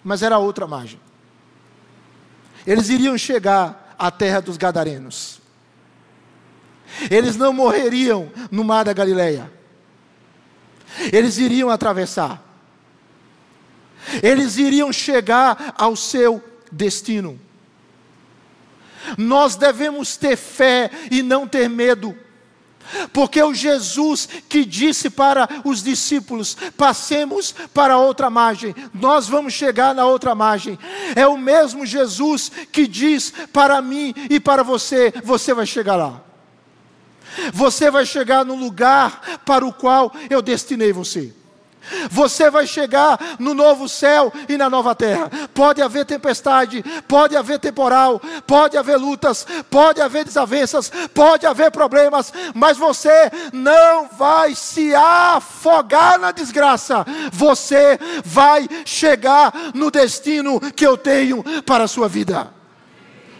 mas 0.01 0.23
era 0.23 0.37
outra 0.37 0.65
margem. 0.65 0.97
Eles 2.65 2.87
iriam 2.87 3.17
chegar 3.17 3.93
à 3.99 4.09
terra 4.09 4.39
dos 4.39 4.55
Gadarenos. 4.55 5.41
Eles 7.11 7.35
não 7.35 7.51
morreriam 7.51 8.31
no 8.49 8.63
mar 8.63 8.85
da 8.85 8.93
Galileia. 8.93 9.51
Eles 11.11 11.37
iriam 11.37 11.69
atravessar. 11.69 12.52
Eles 14.21 14.57
iriam 14.57 14.91
chegar 14.91 15.73
ao 15.77 15.95
seu 15.95 16.43
destino. 16.71 17.39
Nós 19.17 19.55
devemos 19.55 20.15
ter 20.15 20.37
fé 20.37 20.89
e 21.11 21.21
não 21.21 21.47
ter 21.47 21.69
medo. 21.69 22.15
Porque 23.11 23.41
o 23.41 23.53
Jesus 23.53 24.27
que 24.49 24.65
disse 24.65 25.09
para 25.09 25.47
os 25.63 25.81
discípulos: 25.81 26.55
passemos 26.77 27.53
para 27.73 27.97
outra 27.97 28.29
margem, 28.29 28.75
nós 28.93 29.27
vamos 29.27 29.53
chegar 29.53 29.95
na 29.95 30.05
outra 30.05 30.35
margem. 30.35 30.77
É 31.15 31.25
o 31.25 31.37
mesmo 31.37 31.85
Jesus 31.85 32.51
que 32.71 32.85
diz 32.85 33.33
para 33.51 33.81
mim 33.81 34.13
e 34.29 34.39
para 34.39 34.63
você: 34.63 35.13
você 35.23 35.53
vai 35.53 35.65
chegar 35.65 35.95
lá. 35.95 36.21
Você 37.51 37.89
vai 37.89 38.05
chegar 38.05 38.45
no 38.45 38.55
lugar 38.55 39.39
para 39.45 39.65
o 39.65 39.73
qual 39.73 40.13
eu 40.29 40.41
destinei 40.41 40.93
você. 40.93 41.33
Você 42.09 42.49
vai 42.49 42.65
chegar 42.65 43.19
no 43.39 43.53
novo 43.53 43.87
céu 43.89 44.31
e 44.47 44.57
na 44.57 44.69
nova 44.69 44.95
terra. 44.95 45.29
Pode 45.53 45.81
haver 45.81 46.05
tempestade, 46.05 46.83
pode 47.07 47.35
haver 47.35 47.59
temporal, 47.59 48.21
pode 48.47 48.77
haver 48.77 48.97
lutas, 48.97 49.45
pode 49.69 50.01
haver 50.01 50.25
desavenças, 50.25 50.91
pode 51.13 51.45
haver 51.45 51.71
problemas, 51.71 52.31
mas 52.53 52.77
você 52.77 53.31
não 53.51 54.07
vai 54.07 54.55
se 54.55 54.93
afogar 54.95 56.19
na 56.19 56.31
desgraça. 56.31 57.05
Você 57.31 57.99
vai 58.23 58.67
chegar 58.85 59.53
no 59.73 59.91
destino 59.91 60.59
que 60.71 60.85
eu 60.85 60.97
tenho 60.97 61.43
para 61.63 61.85
a 61.85 61.87
sua 61.87 62.07
vida. 62.07 62.51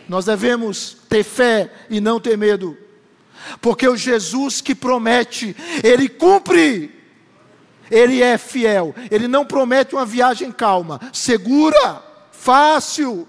Nós 0.07 0.25
devemos 0.25 0.97
ter 1.07 1.23
fé 1.23 1.71
e 1.89 2.01
não 2.01 2.19
ter 2.19 2.37
medo. 2.37 2.77
Porque 3.61 3.87
o 3.87 3.95
Jesus 3.95 4.61
que 4.61 4.75
promete, 4.75 5.55
ele 5.83 6.07
cumpre. 6.09 7.02
Ele 7.93 8.23
é 8.23 8.39
fiel. 8.39 8.95
Ele 9.11 9.27
não 9.27 9.45
promete 9.45 9.93
uma 9.93 10.05
viagem 10.05 10.51
calma, 10.51 10.99
segura, 11.13 12.01
fácil. 12.31 13.27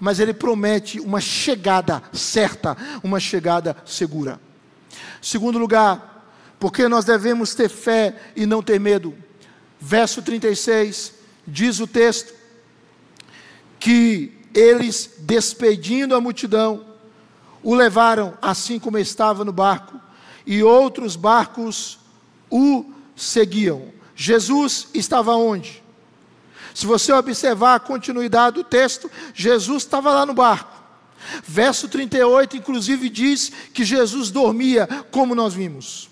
Mas 0.00 0.18
ele 0.18 0.32
promete 0.32 0.98
uma 0.98 1.20
chegada 1.20 2.02
certa, 2.10 2.74
uma 3.02 3.20
chegada 3.20 3.76
segura. 3.84 4.40
Segundo 5.20 5.58
lugar, 5.58 6.26
porque 6.58 6.88
nós 6.88 7.04
devemos 7.04 7.54
ter 7.54 7.68
fé 7.68 8.16
e 8.34 8.46
não 8.46 8.62
ter 8.62 8.80
medo. 8.80 9.14
Verso 9.78 10.22
36, 10.22 11.12
diz 11.46 11.78
o 11.78 11.86
texto 11.86 12.34
que 13.78 14.32
eles 14.54 15.16
despedindo 15.18 16.14
a 16.14 16.20
multidão, 16.20 16.86
o 17.62 17.74
levaram 17.74 18.38
assim 18.40 18.78
como 18.78 18.96
estava 18.96 19.44
no 19.44 19.52
barco, 19.52 20.00
e 20.46 20.62
outros 20.62 21.14
barcos 21.14 21.98
o 22.50 22.95
seguiam. 23.16 23.90
Jesus 24.14 24.88
estava 24.94 25.34
onde? 25.34 25.82
Se 26.74 26.86
você 26.86 27.10
observar 27.10 27.74
a 27.76 27.80
continuidade 27.80 28.56
do 28.56 28.64
texto, 28.64 29.10
Jesus 29.34 29.82
estava 29.82 30.12
lá 30.12 30.26
no 30.26 30.34
barco. 30.34 30.76
Verso 31.42 31.88
38, 31.88 32.58
inclusive, 32.58 33.08
diz 33.08 33.50
que 33.72 33.84
Jesus 33.84 34.30
dormia, 34.30 34.86
como 35.10 35.34
nós 35.34 35.54
vimos. 35.54 36.10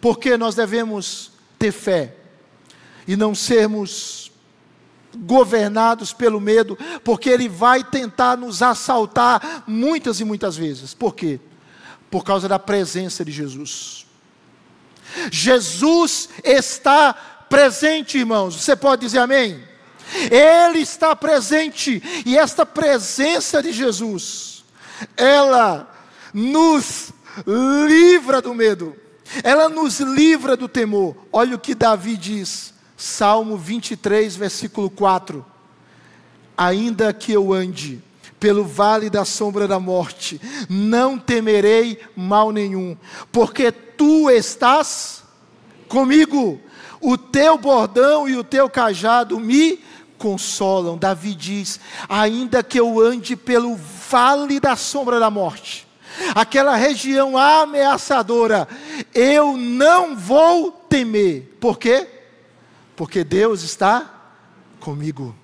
Porque 0.00 0.36
nós 0.36 0.54
devemos 0.54 1.32
ter 1.58 1.72
fé 1.72 2.14
e 3.06 3.16
não 3.16 3.34
sermos 3.34 4.30
governados 5.16 6.12
pelo 6.12 6.40
medo, 6.40 6.78
porque 7.02 7.30
ele 7.30 7.48
vai 7.48 7.82
tentar 7.82 8.36
nos 8.36 8.62
assaltar 8.62 9.64
muitas 9.66 10.20
e 10.20 10.24
muitas 10.24 10.56
vezes. 10.56 10.94
Por 10.94 11.14
quê? 11.14 11.40
Por 12.10 12.24
causa 12.24 12.48
da 12.48 12.58
presença 12.58 13.24
de 13.24 13.32
Jesus. 13.32 14.05
Jesus 15.30 16.28
está 16.44 17.12
presente, 17.48 18.18
irmãos. 18.18 18.56
Você 18.56 18.76
pode 18.76 19.02
dizer 19.02 19.18
amém? 19.18 19.62
Ele 20.30 20.78
está 20.78 21.16
presente, 21.16 22.02
e 22.24 22.38
esta 22.38 22.64
presença 22.64 23.62
de 23.62 23.72
Jesus, 23.72 24.64
ela 25.16 25.92
nos 26.32 27.10
livra 27.44 28.40
do 28.40 28.54
medo, 28.54 28.94
ela 29.42 29.68
nos 29.68 29.98
livra 29.98 30.56
do 30.56 30.68
temor. 30.68 31.16
Olha 31.32 31.56
o 31.56 31.58
que 31.58 31.74
Davi 31.74 32.16
diz, 32.16 32.72
Salmo 32.96 33.56
23, 33.56 34.36
versículo 34.36 34.88
4: 34.88 35.44
Ainda 36.56 37.12
que 37.12 37.32
eu 37.32 37.52
ande 37.52 38.00
pelo 38.38 38.64
vale 38.64 39.08
da 39.08 39.24
sombra 39.24 39.66
da 39.66 39.80
morte, 39.80 40.40
não 40.68 41.18
temerei 41.18 41.98
mal 42.14 42.52
nenhum, 42.52 42.96
porque 43.32 43.72
tu 43.72 44.30
estás 44.30 45.24
comigo, 45.88 46.60
o 47.00 47.16
teu 47.16 47.56
bordão 47.56 48.28
e 48.28 48.36
o 48.36 48.44
teu 48.44 48.68
cajado 48.68 49.38
me 49.38 49.80
consolam. 50.18 50.98
Davi 50.98 51.34
diz: 51.34 51.80
ainda 52.08 52.62
que 52.62 52.78
eu 52.78 53.00
ande 53.00 53.36
pelo 53.36 53.76
vale 54.10 54.60
da 54.60 54.76
sombra 54.76 55.18
da 55.18 55.30
morte, 55.30 55.86
aquela 56.34 56.76
região 56.76 57.36
ameaçadora, 57.36 58.68
eu 59.14 59.56
não 59.56 60.16
vou 60.16 60.70
temer. 60.72 61.56
Por 61.60 61.78
quê? 61.78 62.06
Porque 62.94 63.22
Deus 63.22 63.62
está 63.62 64.10
comigo. 64.80 65.34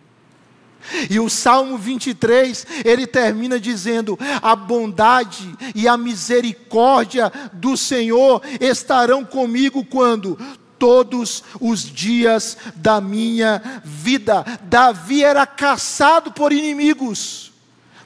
E 1.08 1.18
o 1.18 1.28
Salmo 1.28 1.78
23, 1.78 2.66
ele 2.84 3.06
termina 3.06 3.58
dizendo: 3.58 4.18
A 4.40 4.54
bondade 4.56 5.48
e 5.74 5.86
a 5.88 5.96
misericórdia 5.96 7.32
do 7.52 7.76
Senhor 7.76 8.42
estarão 8.60 9.24
comigo 9.24 9.84
quando 9.84 10.38
todos 10.78 11.44
os 11.60 11.82
dias 11.82 12.56
da 12.74 13.00
minha 13.00 13.82
vida. 13.84 14.44
Davi 14.64 15.22
era 15.22 15.46
caçado 15.46 16.32
por 16.32 16.52
inimigos. 16.52 17.52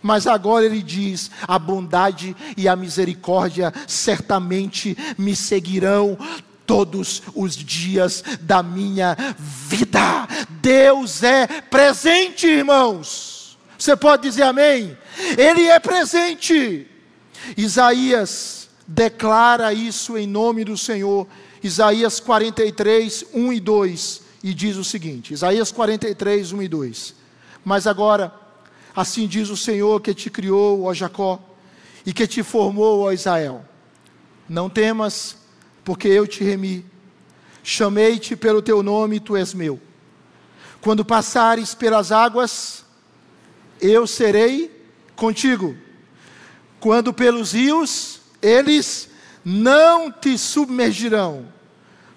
Mas 0.03 0.27
agora 0.27 0.66
ele 0.66 0.83
diz: 0.83 1.31
a 1.49 1.59
bondade 1.59 2.37
e 2.57 2.68
a 2.68 2.77
misericórdia 2.77 3.72
certamente 3.87 4.97
me 5.16 5.35
seguirão 5.35 6.18
todos 6.66 7.22
os 7.35 7.57
dias 7.57 8.22
da 8.43 8.62
minha 8.62 9.16
vida. 9.39 10.26
Deus 10.66 11.22
é 11.22 11.46
presente, 11.46 12.44
irmãos. 12.44 13.56
Você 13.78 13.94
pode 13.94 14.24
dizer 14.24 14.42
amém? 14.42 14.98
Ele 15.38 15.62
é 15.68 15.78
presente. 15.78 16.88
Isaías 17.56 18.68
declara 18.84 19.72
isso 19.72 20.18
em 20.18 20.26
nome 20.26 20.64
do 20.64 20.76
Senhor 20.76 21.24
Isaías 21.62 22.18
43, 22.18 23.26
1 23.32 23.52
e 23.52 23.60
2, 23.60 24.22
e 24.42 24.52
diz 24.52 24.76
o 24.76 24.82
seguinte: 24.82 25.34
Isaías 25.34 25.70
43, 25.70 26.50
1 26.50 26.62
e 26.62 26.68
2. 26.68 27.14
Mas 27.64 27.86
agora, 27.86 28.34
assim 28.94 29.28
diz 29.28 29.50
o 29.50 29.56
Senhor 29.56 30.00
que 30.00 30.12
te 30.14 30.30
criou, 30.30 30.82
ó 30.82 30.92
Jacó, 30.92 31.40
e 32.04 32.12
que 32.12 32.26
te 32.26 32.42
formou, 32.42 33.02
ó 33.02 33.12
Israel: 33.12 33.64
Não 34.48 34.68
temas, 34.68 35.36
porque 35.84 36.08
eu 36.08 36.26
te 36.26 36.42
remi, 36.42 36.84
chamei-te 37.62 38.34
pelo 38.34 38.60
teu 38.60 38.82
nome, 38.82 39.20
tu 39.20 39.36
és 39.36 39.54
meu. 39.54 39.86
Quando 40.87 41.05
passares 41.05 41.74
pelas 41.74 42.12
águas, 42.12 42.84
eu 43.80 44.07
serei 44.07 44.70
contigo. 45.16 45.76
Quando 46.78 47.12
pelos 47.12 47.55
rios, 47.55 48.20
eles 48.41 49.09
não 49.45 50.12
te 50.12 50.39
submergirão. 50.39 51.49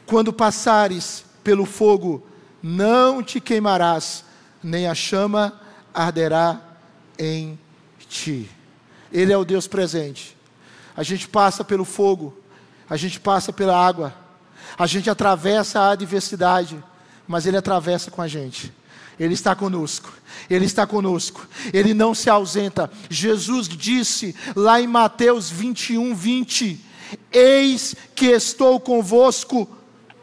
Quando 0.06 0.32
passares 0.32 1.26
pelo 1.44 1.66
fogo, 1.66 2.24
não 2.62 3.24
te 3.24 3.42
queimarás, 3.42 4.24
nem 4.62 4.86
a 4.86 4.94
chama 4.94 5.60
arderá 5.92 6.62
em 7.18 7.58
ti. 8.08 8.52
Ele 9.12 9.34
é 9.34 9.38
o 9.38 9.46
Deus 9.46 9.68
presente. 9.68 10.38
A 10.96 11.02
gente 11.02 11.28
passa 11.28 11.64
pelo 11.64 11.86
fogo, 11.86 12.38
a 12.88 12.96
gente 12.96 13.20
passa 13.20 13.52
pela 13.52 13.76
água, 13.76 14.14
a 14.78 14.86
gente 14.86 15.10
atravessa 15.10 15.80
a 15.80 15.90
adversidade, 15.90 16.84
mas 17.30 17.46
Ele 17.46 17.58
atravessa 17.58 18.10
com 18.10 18.24
a 18.24 18.28
gente. 18.28 18.74
Ele 19.20 19.36
está 19.36 19.54
conosco, 19.56 20.12
Ele 20.50 20.66
está 20.66 20.88
conosco, 20.88 21.48
Ele 21.72 21.94
não 21.94 22.16
se 22.16 22.28
ausenta. 22.28 22.90
Jesus 23.08 23.68
disse 23.68 24.36
lá 24.56 24.82
em 24.82 24.88
Mateus 24.88 25.48
21, 25.52 26.16
20: 26.16 26.84
Eis 27.32 27.96
que 28.16 28.26
estou 28.26 28.80
convosco 28.80 29.70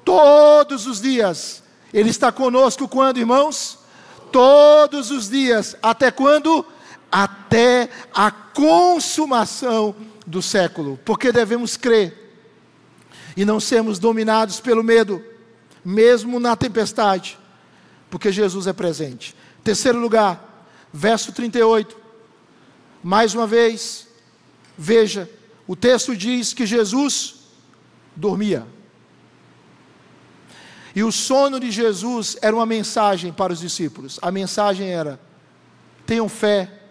todos 0.04 0.88
os 0.88 1.00
dias. 1.00 1.62
Ele 1.94 2.10
está 2.10 2.32
conosco 2.32 2.88
quando, 2.88 3.18
irmãos? 3.18 3.78
Todos 4.32 5.12
os 5.12 5.30
dias. 5.30 5.76
Até 5.80 6.10
quando? 6.10 6.66
Até 7.12 7.88
a 8.12 8.32
consumação 8.32 9.94
do 10.26 10.42
século. 10.42 10.98
Porque 11.04 11.30
devemos 11.30 11.76
crer 11.76 12.34
e 13.36 13.44
não 13.44 13.60
sermos 13.60 14.00
dominados 14.00 14.58
pelo 14.58 14.82
medo, 14.82 15.22
mesmo 15.88 16.40
na 16.40 16.56
tempestade, 16.56 17.38
porque 18.10 18.32
Jesus 18.32 18.66
é 18.66 18.72
presente. 18.72 19.36
Terceiro 19.62 20.00
lugar, 20.00 20.66
verso 20.92 21.32
38. 21.32 21.96
Mais 23.04 23.36
uma 23.36 23.46
vez, 23.46 24.08
veja 24.76 25.30
o 25.64 25.76
texto 25.76 26.16
diz 26.16 26.52
que 26.52 26.66
Jesus 26.66 27.36
dormia. 28.16 28.66
E 30.94 31.04
o 31.04 31.12
sono 31.12 31.60
de 31.60 31.70
Jesus 31.70 32.36
era 32.42 32.54
uma 32.54 32.66
mensagem 32.66 33.32
para 33.32 33.52
os 33.52 33.60
discípulos. 33.60 34.18
A 34.22 34.32
mensagem 34.32 34.88
era: 34.88 35.20
tenham 36.04 36.28
fé, 36.28 36.82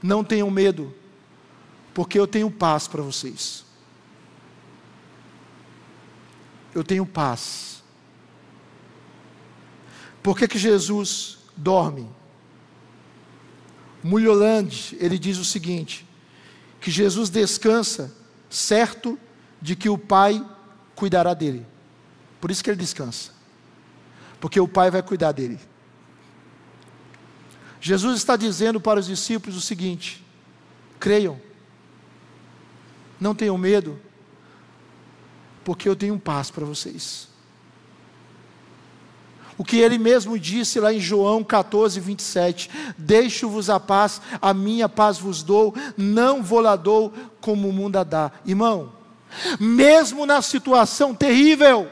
não 0.00 0.22
tenham 0.22 0.50
medo, 0.50 0.94
porque 1.94 2.18
eu 2.18 2.26
tenho 2.26 2.50
paz 2.50 2.86
para 2.86 3.02
vocês. 3.02 3.64
Eu 6.72 6.84
tenho 6.84 7.06
paz. 7.06 7.77
Por 10.22 10.36
que, 10.36 10.48
que 10.48 10.58
Jesus 10.58 11.38
dorme? 11.56 12.08
Mulholland, 14.02 14.96
ele 15.00 15.18
diz 15.18 15.38
o 15.38 15.44
seguinte: 15.44 16.06
que 16.80 16.90
Jesus 16.90 17.30
descansa, 17.30 18.14
certo 18.48 19.18
de 19.60 19.74
que 19.74 19.88
o 19.88 19.98
Pai 19.98 20.44
cuidará 20.94 21.34
dele. 21.34 21.66
Por 22.40 22.50
isso 22.50 22.62
que 22.62 22.70
ele 22.70 22.78
descansa, 22.78 23.32
porque 24.40 24.60
o 24.60 24.68
Pai 24.68 24.90
vai 24.90 25.02
cuidar 25.02 25.32
dele. 25.32 25.58
Jesus 27.80 28.18
está 28.18 28.36
dizendo 28.36 28.80
para 28.80 29.00
os 29.00 29.06
discípulos 29.06 29.56
o 29.56 29.60
seguinte: 29.60 30.24
creiam, 30.98 31.40
não 33.20 33.34
tenham 33.34 33.58
medo, 33.58 34.00
porque 35.64 35.88
eu 35.88 35.96
tenho 35.96 36.18
paz 36.18 36.50
para 36.50 36.64
vocês. 36.64 37.27
O 39.58 39.64
que 39.64 39.78
ele 39.78 39.98
mesmo 39.98 40.38
disse 40.38 40.78
lá 40.78 40.92
em 40.94 41.00
João 41.00 41.42
14, 41.42 41.98
27. 41.98 42.70
Deixo-vos 42.96 43.68
a 43.68 43.80
paz, 43.80 44.22
a 44.40 44.54
minha 44.54 44.88
paz 44.88 45.18
vos 45.18 45.42
dou, 45.42 45.74
não 45.96 46.42
vou 46.42 46.60
lá 46.60 46.76
dou 46.76 47.12
como 47.40 47.68
o 47.68 47.72
mundo 47.72 47.96
a 47.96 48.04
dá. 48.04 48.30
Irmão, 48.46 48.92
mesmo 49.58 50.24
na 50.24 50.40
situação 50.40 51.12
terrível, 51.12 51.90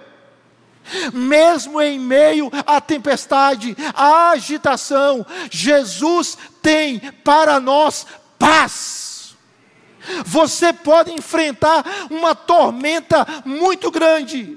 mesmo 1.12 1.82
em 1.82 1.98
meio 1.98 2.50
à 2.64 2.80
tempestade, 2.80 3.76
à 3.92 4.30
agitação, 4.30 5.26
Jesus 5.50 6.38
tem 6.62 7.00
para 7.24 7.58
nós 7.58 8.06
paz. 8.38 9.34
Você 10.24 10.72
pode 10.72 11.10
enfrentar 11.10 11.84
uma 12.10 12.32
tormenta 12.32 13.26
muito 13.44 13.90
grande, 13.90 14.56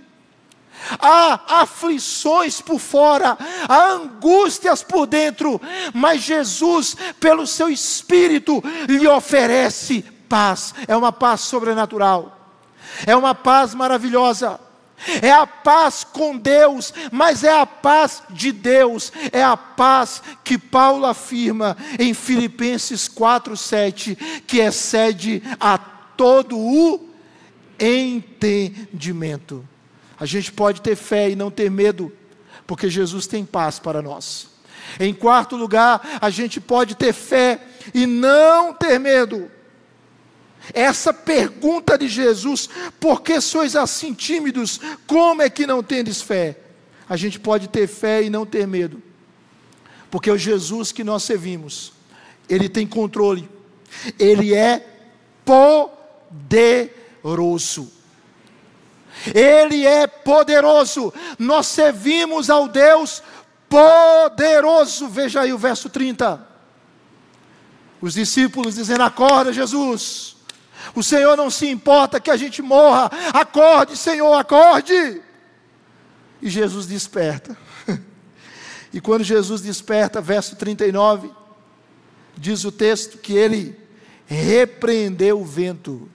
há 0.99 1.61
aflições 1.61 2.61
por 2.61 2.79
fora, 2.79 3.37
há 3.67 3.91
angústias 3.91 4.83
por 4.83 5.05
dentro, 5.05 5.61
mas 5.93 6.21
Jesus, 6.21 6.95
pelo 7.19 7.45
seu 7.45 7.69
Espírito, 7.69 8.63
lhe 8.87 9.07
oferece 9.07 10.03
paz. 10.27 10.73
É 10.87 10.95
uma 10.95 11.11
paz 11.11 11.41
sobrenatural, 11.41 12.37
é 13.05 13.15
uma 13.15 13.35
paz 13.35 13.73
maravilhosa. 13.73 14.59
É 15.21 15.31
a 15.31 15.47
paz 15.47 16.03
com 16.03 16.35
Deus, 16.37 16.93
mas 17.09 17.45
é 17.45 17.57
a 17.57 17.65
paz 17.65 18.21
de 18.29 18.51
Deus, 18.51 19.13
é 19.31 19.41
a 19.41 19.55
paz 19.55 20.21
que 20.43 20.57
Paulo 20.57 21.05
afirma 21.05 21.77
em 21.97 22.13
Filipenses 22.13 23.07
4:7, 23.07 24.17
que 24.45 24.57
excede 24.59 25.41
a 25.57 25.77
todo 25.77 26.57
o 26.57 27.09
entendimento. 27.79 29.65
A 30.19 30.25
gente 30.25 30.51
pode 30.51 30.81
ter 30.81 30.95
fé 30.95 31.29
e 31.29 31.35
não 31.35 31.49
ter 31.49 31.69
medo, 31.71 32.11
porque 32.67 32.89
Jesus 32.89 33.25
tem 33.25 33.45
paz 33.45 33.79
para 33.79 34.01
nós. 34.01 34.49
Em 34.99 35.13
quarto 35.13 35.55
lugar, 35.55 36.19
a 36.21 36.29
gente 36.29 36.59
pode 36.59 36.95
ter 36.95 37.13
fé 37.13 37.61
e 37.93 38.05
não 38.05 38.73
ter 38.73 38.99
medo, 38.99 39.49
essa 40.73 41.13
pergunta 41.13 41.97
de 41.97 42.07
Jesus, 42.07 42.69
por 42.99 43.21
que 43.21 43.39
sois 43.41 43.75
assim 43.75 44.13
tímidos? 44.13 44.79
Como 45.07 45.41
é 45.41 45.49
que 45.49 45.65
não 45.65 45.81
tendes 45.81 46.21
fé? 46.21 46.57
A 47.07 47.15
gente 47.15 47.39
pode 47.39 47.67
ter 47.67 47.87
fé 47.87 48.21
e 48.21 48.29
não 48.29 48.45
ter 48.45 48.67
medo, 48.67 49.01
porque 50.11 50.29
o 50.29 50.37
Jesus 50.37 50.91
que 50.91 51.03
nós 51.03 51.23
servimos, 51.23 51.93
ele 52.47 52.69
tem 52.69 52.85
controle, 52.85 53.49
ele 54.17 54.53
é 54.53 54.85
poderoso. 57.23 57.91
Ele 59.33 59.85
é 59.85 60.07
poderoso. 60.07 61.13
Nós 61.37 61.67
servimos 61.67 62.49
ao 62.49 62.67
Deus 62.67 63.21
poderoso. 63.67 65.07
Veja 65.07 65.41
aí 65.41 65.53
o 65.53 65.57
verso 65.57 65.89
30. 65.89 66.47
Os 68.01 68.13
discípulos 68.13 68.75
dizendo: 68.75 69.03
Acorda, 69.03 69.53
Jesus. 69.53 70.37
O 70.95 71.03
Senhor 71.03 71.35
não 71.35 71.49
se 71.49 71.67
importa 71.67 72.19
que 72.19 72.31
a 72.31 72.37
gente 72.37 72.61
morra. 72.61 73.11
Acorde, 73.33 73.97
Senhor, 73.97 74.33
acorde. 74.33 75.21
E 76.41 76.49
Jesus 76.49 76.87
desperta. 76.87 77.57
E 78.91 78.99
quando 78.99 79.23
Jesus 79.23 79.61
desperta, 79.61 80.19
verso 80.19 80.55
39, 80.55 81.31
diz 82.35 82.63
o 82.63 82.71
texto 82.71 83.19
que 83.19 83.33
ele 83.33 83.77
repreendeu 84.25 85.39
o 85.39 85.45
vento 85.45 86.09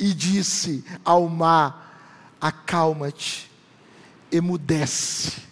e 0.00 0.14
disse 0.14 0.82
ao 1.04 1.28
mar: 1.28 2.34
Acalma-te, 2.40 3.50
emudece. 4.32 5.42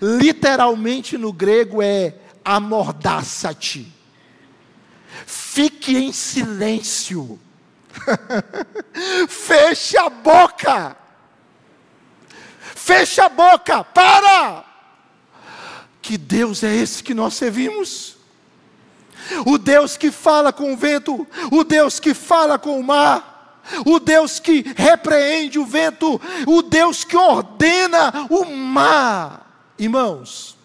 Literalmente 0.00 1.18
no 1.18 1.32
grego 1.32 1.82
é 1.82 2.14
amordaça-te. 2.44 3.92
Fique 5.26 5.96
em 5.96 6.12
silêncio. 6.12 7.38
Feche 9.28 9.98
a 9.98 10.08
boca. 10.08 10.96
Feche 12.60 13.20
a 13.20 13.28
boca. 13.28 13.82
Para. 13.82 14.64
Que 16.00 16.16
Deus 16.16 16.62
é 16.62 16.74
esse 16.74 17.02
que 17.02 17.14
nós 17.14 17.34
servimos? 17.34 18.16
O 19.44 19.58
Deus 19.58 19.96
que 19.96 20.10
fala 20.10 20.52
com 20.52 20.72
o 20.72 20.76
vento, 20.76 21.26
o 21.50 21.62
Deus 21.64 22.00
que 22.00 22.14
fala 22.14 22.58
com 22.58 22.78
o 22.78 22.82
mar, 22.82 23.29
o 23.86 23.98
Deus 23.98 24.38
que 24.38 24.64
repreende 24.76 25.58
o 25.58 25.66
vento, 25.66 26.20
o 26.46 26.62
Deus 26.62 27.04
que 27.04 27.16
ordena 27.16 28.26
o 28.30 28.44
mar. 28.44 29.72
Irmãos, 29.78 30.58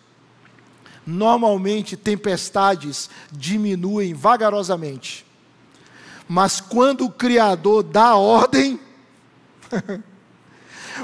Normalmente, 1.05 1.95
tempestades 1.95 3.09
diminuem 3.31 4.15
vagarosamente, 4.15 5.23
mas 6.27 6.59
quando 6.59 7.05
o 7.05 7.11
Criador 7.11 7.83
dá 7.83 8.15
ordem, 8.15 8.79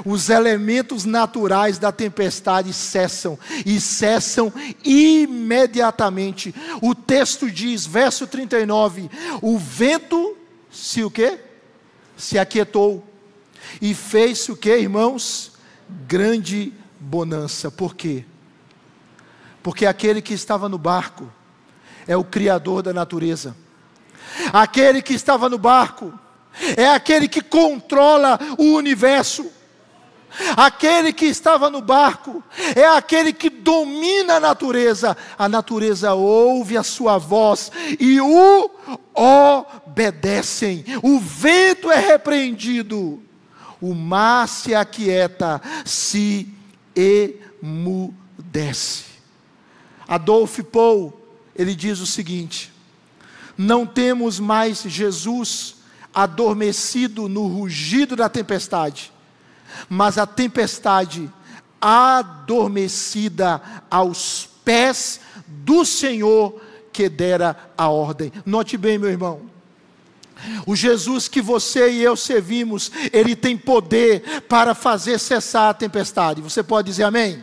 os 0.04 0.28
elementos 0.28 1.04
naturais 1.04 1.78
da 1.78 1.92
tempestade 1.92 2.72
cessam 2.72 3.38
e 3.64 3.78
cessam 3.78 4.52
imediatamente. 4.84 6.52
O 6.80 6.96
texto 6.96 7.48
diz, 7.48 7.86
verso 7.86 8.26
39, 8.26 9.08
o 9.40 9.56
vento 9.56 10.36
se 10.68 11.04
o 11.04 11.10
quê? 11.10 11.38
Se 12.16 12.38
aquietou 12.38 13.06
e 13.80 13.94
fez 13.94 14.48
o 14.48 14.56
que, 14.56 14.76
irmãos? 14.76 15.52
Grande 16.06 16.72
bonança. 17.00 17.70
Por 17.70 17.94
quê? 17.94 18.24
porque 19.62 19.86
aquele 19.86 20.20
que 20.20 20.34
estava 20.34 20.68
no 20.68 20.76
barco 20.76 21.30
é 22.06 22.16
o 22.16 22.24
Criador 22.24 22.82
da 22.82 22.92
natureza. 22.92 23.56
Aquele 24.52 25.00
que 25.00 25.14
estava 25.14 25.48
no 25.48 25.56
barco 25.56 26.12
é 26.76 26.88
aquele 26.88 27.28
que 27.28 27.40
controla 27.40 28.38
o 28.58 28.74
universo. 28.74 29.46
Aquele 30.56 31.12
que 31.12 31.26
estava 31.26 31.68
no 31.68 31.80
barco 31.80 32.42
é 32.74 32.86
aquele 32.86 33.32
que 33.32 33.50
domina 33.50 34.34
a 34.34 34.40
natureza. 34.40 35.16
A 35.38 35.48
natureza 35.48 36.14
ouve 36.14 36.76
a 36.76 36.82
sua 36.82 37.18
voz 37.18 37.70
e 37.98 38.20
o 38.20 38.70
obedecem. 39.14 40.84
O 41.02 41.18
vento 41.18 41.90
é 41.90 41.98
repreendido, 41.98 43.22
o 43.80 43.94
mar 43.94 44.48
se 44.48 44.74
aquieta, 44.74 45.60
se 45.84 46.48
emudece. 46.94 49.04
Adolf 50.06 50.60
Paul, 50.60 51.12
ele 51.54 51.74
diz 51.74 52.00
o 52.00 52.06
seguinte: 52.06 52.72
Não 53.56 53.86
temos 53.86 54.40
mais 54.40 54.82
Jesus 54.82 55.76
adormecido 56.14 57.28
no 57.28 57.46
rugido 57.46 58.14
da 58.14 58.28
tempestade, 58.28 59.10
mas 59.88 60.18
a 60.18 60.26
tempestade 60.26 61.30
adormecida 61.80 63.60
aos 63.90 64.48
pés 64.64 65.20
do 65.46 65.84
Senhor 65.84 66.60
que 66.92 67.08
dera 67.08 67.56
a 67.76 67.88
ordem. 67.88 68.32
Note 68.44 68.76
bem, 68.76 68.98
meu 68.98 69.10
irmão. 69.10 69.52
O 70.66 70.74
Jesus 70.74 71.28
que 71.28 71.40
você 71.40 71.90
e 71.90 72.02
eu 72.02 72.16
servimos, 72.16 72.90
ele 73.12 73.34
tem 73.34 73.56
poder 73.56 74.42
para 74.48 74.74
fazer 74.74 75.18
cessar 75.18 75.70
a 75.70 75.74
tempestade. 75.74 76.40
Você 76.40 76.62
pode 76.62 76.86
dizer 76.86 77.04
amém? 77.04 77.42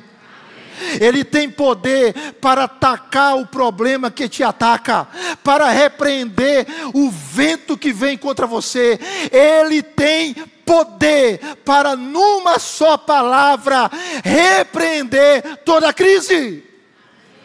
Ele 0.99 1.23
tem 1.23 1.49
poder 1.49 2.13
para 2.39 2.63
atacar 2.63 3.37
o 3.37 3.45
problema 3.45 4.09
que 4.09 4.29
te 4.29 4.43
ataca, 4.43 5.07
para 5.43 5.69
repreender 5.69 6.65
o 6.93 7.09
vento 7.09 7.77
que 7.77 7.91
vem 7.91 8.17
contra 8.17 8.47
você. 8.47 8.97
Ele 9.31 9.83
tem 9.83 10.35
poder 10.69 11.39
para, 11.65 11.95
numa 11.95 12.59
só 12.59 12.95
palavra, 12.95 13.89
repreender 14.23 15.63
toda 15.65 15.89
a 15.89 15.93
crise. 15.93 16.63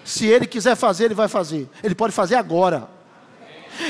Se 0.04 0.26
ele 0.26 0.46
quiser 0.46 0.76
fazer, 0.76 1.06
ele 1.06 1.14
vai 1.14 1.26
fazer. 1.26 1.66
Ele 1.82 1.94
pode 1.94 2.12
fazer 2.12 2.34
agora. 2.34 2.86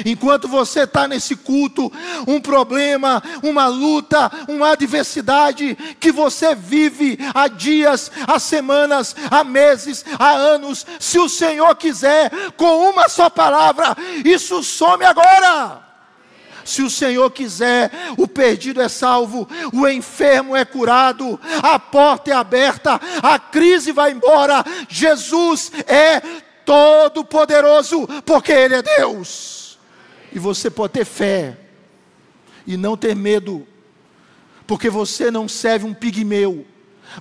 Enquanto 0.06 0.46
você 0.46 0.82
está 0.84 1.08
nesse 1.08 1.34
culto, 1.34 1.92
um 2.28 2.40
problema, 2.40 3.20
uma 3.42 3.66
luta, 3.66 4.30
uma 4.48 4.70
adversidade 4.70 5.74
que 5.98 6.12
você 6.12 6.54
vive 6.54 7.18
há 7.34 7.48
dias, 7.48 8.12
há 8.28 8.38
semanas, 8.38 9.16
há 9.28 9.42
meses, 9.42 10.04
há 10.16 10.30
anos, 10.30 10.86
se 11.00 11.18
o 11.18 11.28
Senhor 11.28 11.74
quiser, 11.74 12.30
com 12.56 12.88
uma 12.88 13.08
só 13.08 13.28
palavra, 13.28 13.96
isso 14.24 14.62
some 14.62 15.04
agora. 15.04 15.83
Se 16.64 16.82
o 16.82 16.90
Senhor 16.90 17.30
quiser, 17.30 17.90
o 18.16 18.26
perdido 18.26 18.80
é 18.80 18.88
salvo, 18.88 19.48
o 19.72 19.86
enfermo 19.86 20.56
é 20.56 20.64
curado, 20.64 21.38
a 21.62 21.78
porta 21.78 22.30
é 22.30 22.34
aberta, 22.34 23.00
a 23.22 23.38
crise 23.38 23.92
vai 23.92 24.12
embora. 24.12 24.64
Jesus 24.88 25.70
é 25.86 26.20
todo-poderoso, 26.64 28.06
porque 28.24 28.52
Ele 28.52 28.76
é 28.76 28.82
Deus. 28.82 29.78
E 30.32 30.38
você 30.38 30.70
pode 30.70 30.94
ter 30.94 31.04
fé 31.04 31.56
e 32.66 32.76
não 32.76 32.96
ter 32.96 33.14
medo, 33.14 33.66
porque 34.66 34.88
você 34.88 35.30
não 35.30 35.46
serve 35.46 35.86
um 35.86 35.94
pigmeu, 35.94 36.66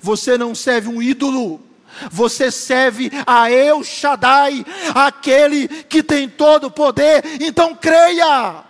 você 0.02 0.38
não 0.38 0.56
serve 0.56 0.88
um 0.88 1.02
ídolo, 1.02 1.62
você 2.10 2.50
serve 2.50 3.12
a 3.26 3.52
El 3.52 3.84
Shaddai, 3.84 4.66
aquele 4.96 5.68
que 5.68 6.02
tem 6.02 6.28
todo 6.28 6.68
o 6.68 6.72
poder. 6.72 7.24
Então 7.42 7.76
creia. 7.76 8.64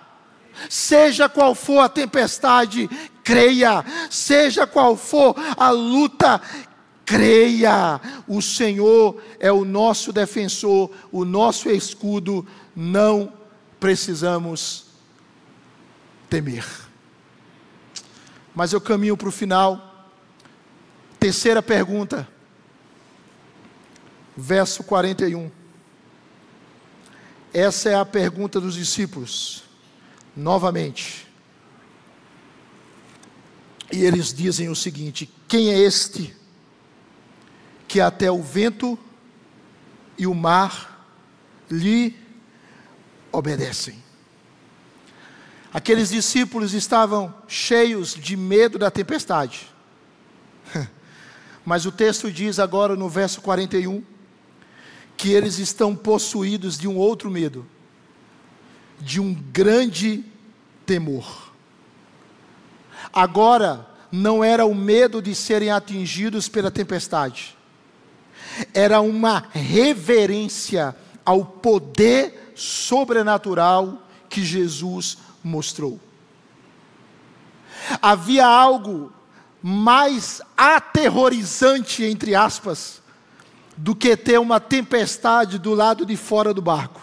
Seja 0.70 1.28
qual 1.30 1.56
for 1.56 1.80
a 1.80 1.90
tempestade, 1.90 2.90
creia. 3.24 3.84
Seja 4.10 4.68
qual 4.68 4.96
for 4.96 5.36
a 5.58 5.70
luta, 5.70 6.42
creia. 7.06 8.00
O 8.28 8.42
Senhor 8.42 9.22
é 9.40 9.52
o 9.52 9.66
nosso 9.66 10.12
defensor, 10.12 10.92
o 11.12 11.26
nosso 11.26 11.70
escudo. 11.70 12.46
Não 12.76 13.32
precisamos 13.80 14.86
temer. 16.30 16.66
Mas 18.56 18.74
eu 18.74 18.82
caminho 18.82 19.18
para 19.18 19.30
o 19.30 19.32
final. 19.32 20.10
Terceira 21.20 21.62
pergunta, 21.62 22.28
verso 24.36 24.84
41. 24.84 25.50
Essa 27.54 27.90
é 27.90 27.96
a 27.96 28.04
pergunta 28.04 28.60
dos 28.60 28.74
discípulos, 28.76 29.64
novamente. 30.36 31.28
E 33.92 34.04
eles 34.04 34.34
dizem 34.34 34.70
o 34.70 34.76
seguinte: 34.76 35.30
Quem 35.48 35.70
é 35.70 35.78
este 35.78 36.36
que 37.88 38.02
até 38.02 38.32
o 38.32 38.42
vento 38.42 38.98
e 40.18 40.26
o 40.26 40.34
mar 40.34 41.08
lhe 41.70 42.16
obedecem. 43.32 44.02
Aqueles 45.74 46.10
discípulos 46.10 46.74
estavam 46.74 47.34
cheios 47.48 48.14
de 48.14 48.38
medo 48.38 48.78
da 48.78 48.92
tempestade. 48.92 49.72
Mas 51.66 51.86
o 51.86 51.92
texto 51.92 52.32
diz 52.32 52.60
agora 52.60 52.96
no 52.96 53.10
verso 53.10 53.42
41 53.42 54.04
que 55.18 55.32
eles 55.32 55.58
estão 55.58 55.96
possuídos 55.96 56.78
de 56.78 56.88
um 56.88 56.98
outro 56.98 57.32
medo. 57.32 57.66
De 59.00 59.20
um 59.20 59.34
grande 59.34 60.24
temor. 60.86 61.52
Agora, 63.12 63.88
não 64.12 64.44
era 64.44 64.66
o 64.66 64.76
medo 64.76 65.22
de 65.22 65.34
serem 65.34 65.72
atingidos 65.72 66.48
pela 66.48 66.72
tempestade, 66.72 67.58
era 68.74 69.02
uma 69.02 69.46
reverência 69.52 70.96
ao 71.26 71.44
poder 71.44 72.54
sobrenatural 72.56 74.04
que 74.30 74.44
Jesus 74.44 75.18
mostrou. 75.44 76.00
Havia 78.02 78.46
algo 78.46 79.12
mais 79.62 80.42
aterrorizante, 80.58 82.04
entre 82.04 82.36
aspas, 82.36 83.02
do 83.76 83.96
que 83.96 84.16
ter 84.16 84.40
uma 84.40 84.60
tempestade 84.60 85.58
do 85.58 85.74
lado 85.74 86.06
de 86.06 86.16
fora 86.16 86.54
do 86.54 86.62
barco. 86.62 87.02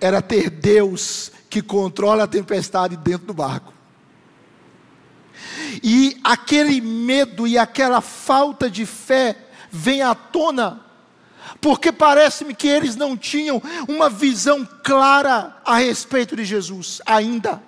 Era 0.00 0.20
ter 0.20 0.50
Deus 0.50 1.32
que 1.48 1.62
controla 1.62 2.24
a 2.24 2.28
tempestade 2.28 2.96
dentro 2.96 3.26
do 3.26 3.34
barco. 3.34 3.72
E 5.82 6.18
aquele 6.22 6.80
medo 6.80 7.46
e 7.46 7.58
aquela 7.58 8.00
falta 8.00 8.70
de 8.70 8.86
fé 8.86 9.36
vem 9.70 10.02
à 10.02 10.14
tona, 10.14 10.80
porque 11.60 11.92
parece-me 11.92 12.54
que 12.54 12.68
eles 12.68 12.96
não 12.96 13.16
tinham 13.16 13.62
uma 13.88 14.08
visão 14.08 14.66
clara 14.82 15.56
a 15.64 15.78
respeito 15.78 16.36
de 16.36 16.44
Jesus 16.44 17.00
ainda. 17.04 17.62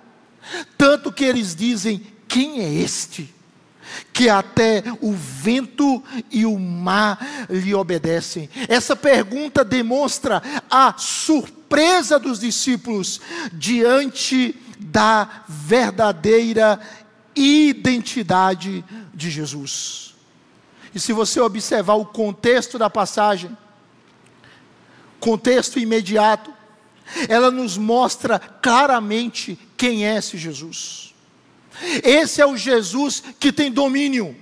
Tanto 0.77 1.11
que 1.11 1.23
eles 1.23 1.55
dizem: 1.55 2.05
quem 2.27 2.61
é 2.61 2.73
este? 2.73 3.33
Que 4.11 4.29
até 4.29 4.83
o 5.01 5.13
vento 5.13 6.03
e 6.31 6.45
o 6.45 6.57
mar 6.59 7.47
lhe 7.49 7.73
obedecem. 7.73 8.49
Essa 8.67 8.95
pergunta 8.95 9.63
demonstra 9.63 10.41
a 10.69 10.93
surpresa 10.97 12.19
dos 12.19 12.39
discípulos 12.39 13.21
diante 13.53 14.55
da 14.79 15.43
verdadeira 15.47 16.79
identidade 17.35 18.83
de 19.13 19.29
Jesus. 19.29 20.15
E 20.93 20.99
se 20.99 21.13
você 21.13 21.39
observar 21.39 21.95
o 21.95 22.05
contexto 22.05 22.77
da 22.77 22.89
passagem, 22.89 23.55
contexto 25.19 25.79
imediato, 25.79 26.51
ela 27.27 27.51
nos 27.51 27.77
mostra 27.77 28.39
claramente 28.39 29.59
quem 29.75 30.05
é 30.05 30.17
esse 30.17 30.37
Jesus. 30.37 31.08
Esse 32.03 32.41
é 32.41 32.45
o 32.45 32.57
Jesus 32.57 33.23
que 33.39 33.51
tem 33.51 33.71
domínio. 33.71 34.35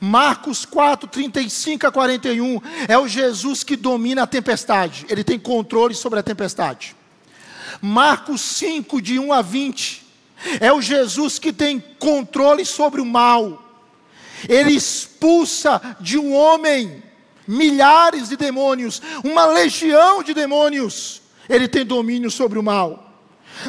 Marcos 0.00 0.64
4, 0.64 1.08
35 1.08 1.86
a 1.86 1.92
41 1.92 2.60
é 2.88 2.98
o 2.98 3.08
Jesus 3.08 3.62
que 3.62 3.76
domina 3.76 4.22
a 4.22 4.26
tempestade, 4.26 5.06
ele 5.08 5.24
tem 5.24 5.38
controle 5.38 5.94
sobre 5.94 6.18
a 6.18 6.22
tempestade. 6.22 6.94
Marcos 7.80 8.40
5, 8.40 9.00
de 9.00 9.18
1 9.18 9.32
a 9.32 9.42
20, 9.42 10.06
é 10.60 10.72
o 10.72 10.82
Jesus 10.82 11.38
que 11.38 11.52
tem 11.52 11.82
controle 11.98 12.64
sobre 12.64 13.00
o 13.00 13.06
mal, 13.06 13.62
ele 14.48 14.72
expulsa 14.72 15.80
de 16.00 16.18
um 16.18 16.34
homem 16.34 17.02
milhares 17.46 18.28
de 18.28 18.36
demônios, 18.36 19.00
uma 19.24 19.46
legião 19.46 20.22
de 20.22 20.34
demônios, 20.34 21.22
ele 21.48 21.68
tem 21.68 21.86
domínio 21.86 22.30
sobre 22.30 22.58
o 22.58 22.62
mal. 22.62 23.05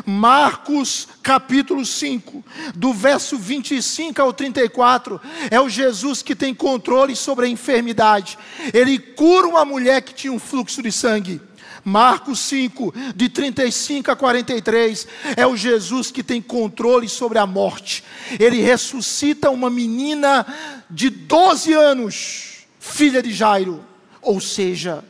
Marcos 0.06 1.08
capítulo 1.22 1.86
5, 1.86 2.44
do 2.76 2.94
verso 2.94 3.38
25 3.38 4.22
ao 4.22 4.34
34, 4.34 5.20
é 5.50 5.60
o 5.60 5.70
Jesus 5.70 6.22
que 6.22 6.36
tem 6.36 6.54
controle 6.54 7.16
sobre 7.16 7.46
a 7.46 7.50
enfermidade. 7.50 8.38
Ele 8.74 8.98
cura 9.00 9.48
uma 9.48 9.66
mulher 9.66 10.02
que 10.02 10.14
tinha 10.14 10.34
um 10.34 10.40
fluxo 10.40 10.82
de 10.82 10.92
sangue. 10.92 11.42
Marcos 11.84 12.40
5, 12.40 12.94
de 13.16 13.30
35 13.30 14.12
a 14.12 14.16
43, 14.16 15.08
é 15.38 15.48
o 15.48 15.56
Jesus 15.56 16.12
que 16.12 16.22
tem 16.22 16.42
controle 16.42 17.08
sobre 17.08 17.38
a 17.38 17.48
morte. 17.48 18.04
Ele 18.38 18.62
ressuscita 18.62 19.50
uma 19.50 19.70
menina 19.70 20.46
de 20.90 21.10
12 21.10 21.72
anos, 21.74 22.66
filha 22.78 23.24
de 23.24 23.32
Jairo. 23.32 23.86
Ou 24.22 24.42
seja, 24.42 25.02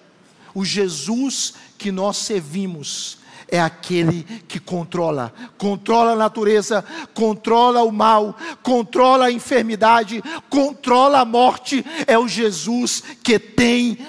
o 0.54 0.64
Jesus 0.64 1.56
que 1.80 1.92
nós 1.92 2.18
servimos 2.18 3.17
é 3.50 3.60
aquele 3.60 4.24
que 4.48 4.60
controla, 4.60 5.34
controla 5.58 6.12
a 6.12 6.16
natureza, 6.16 6.84
controla 7.14 7.82
o 7.84 7.92
mal, 7.92 8.36
controla 8.62 9.28
a 9.28 9.32
enfermidade, 9.32 10.22
controla 10.50 11.22
a 11.22 11.26
morte. 11.26 11.86
É 12.06 12.18
o 12.18 12.28
Jesus 12.28 13.02
que 13.24 13.40
tem 13.40 14.06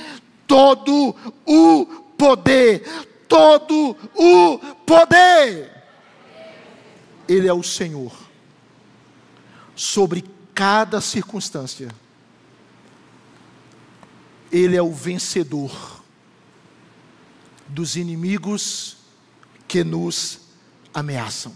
todo 0.46 1.14
o 1.46 1.86
poder, 2.16 2.82
todo 3.28 3.96
o 4.16 4.58
poder. 4.84 5.70
Ele 7.28 7.46
é 7.46 7.52
o 7.52 7.62
Senhor 7.62 8.12
sobre 9.76 10.24
cada 10.52 11.00
circunstância. 11.00 11.88
Ele 14.50 14.74
é 14.74 14.82
o 14.82 14.90
vencedor 14.90 16.02
dos 17.68 17.96
inimigos 17.96 18.97
que 19.68 19.84
nos 19.84 20.40
ameaçam. 20.92 21.54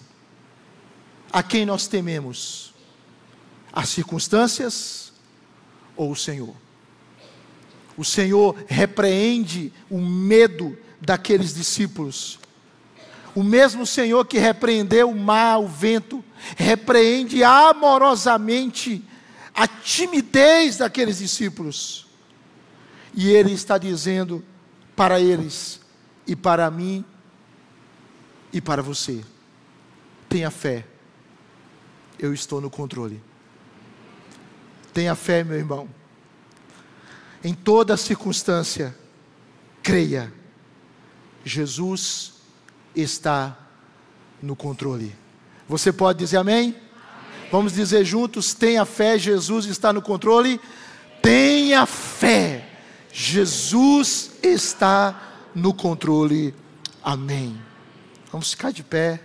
A 1.33 1.43
quem 1.43 1.65
nós 1.65 1.87
tememos? 1.87 2.75
As 3.73 3.89
circunstâncias 3.89 5.13
ou 5.97 6.13
o 6.13 6.17
Senhor? 6.17 6.55
O 7.97 8.05
Senhor 8.05 8.55
repreende 8.69 9.73
o 9.91 9.99
medo 9.99 10.77
daqueles 11.01 11.55
discípulos. 11.55 12.39
O 13.35 13.43
mesmo 13.43 13.87
Senhor 13.87 14.27
que 14.27 14.39
repreendeu 14.39 15.09
o 15.09 15.19
mar, 15.19 15.59
o 15.59 15.67
vento, 15.67 16.23
repreende 16.57 17.43
amorosamente 17.43 19.03
a 19.55 19.67
timidez 19.67 20.79
daqueles 20.79 21.19
discípulos. 21.19 22.07
E 23.15 23.31
Ele 23.31 23.53
está 23.53 23.79
dizendo 23.79 24.45
para 24.95 25.19
eles 25.19 25.81
e 26.27 26.37
para 26.37 26.71
mim 26.71 27.05
e 28.53 28.61
para 28.61 28.83
você. 28.83 29.25
Tenha 30.29 30.51
fé, 30.51 30.85
eu 32.19 32.33
estou 32.33 32.61
no 32.61 32.71
controle. 32.71 33.23
Tenha 34.93 35.15
fé, 35.15 35.43
meu 35.43 35.57
irmão. 35.57 35.89
Em 37.43 37.55
toda 37.55 37.97
circunstância, 37.97 38.97
creia, 39.83 40.33
Jesus 41.45 42.35
está 42.95 43.59
no 44.41 44.55
controle. 44.55 45.15
Você 45.69 45.93
pode 45.93 46.19
dizer 46.19 46.37
amém? 46.37 46.69
amém? 46.71 46.77
Vamos 47.51 47.73
dizer 47.73 48.05
juntos: 48.05 48.55
tenha 48.55 48.85
fé, 48.85 49.19
Jesus 49.19 49.67
está 49.67 49.93
no 49.93 50.03
controle. 50.03 50.61
Tenha 51.21 51.87
fé, 51.87 52.69
Jesus 53.13 54.33
está 54.43 55.49
no 55.55 55.73
controle. 55.73 56.55
Amém. 57.03 57.72
Vamos 58.33 58.51
ficar 58.51 58.73
de 58.73 58.83
pé 58.83 59.21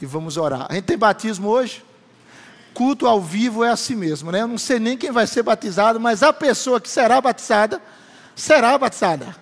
e 0.00 0.06
vamos 0.06 0.38
orar. 0.38 0.66
A 0.70 0.74
gente 0.74 0.84
tem 0.84 0.96
batismo 0.96 1.46
hoje? 1.46 1.84
Culto 2.72 3.06
ao 3.06 3.20
vivo 3.20 3.62
é 3.62 3.68
assim 3.68 3.94
mesmo, 3.94 4.32
né? 4.32 4.40
Eu 4.40 4.48
não 4.48 4.56
sei 4.56 4.78
nem 4.78 4.96
quem 4.96 5.12
vai 5.12 5.26
ser 5.26 5.42
batizado, 5.42 6.00
mas 6.00 6.22
a 6.22 6.32
pessoa 6.32 6.80
que 6.80 6.88
será 6.88 7.20
batizada, 7.20 7.82
será 8.34 8.78
batizada. 8.78 9.36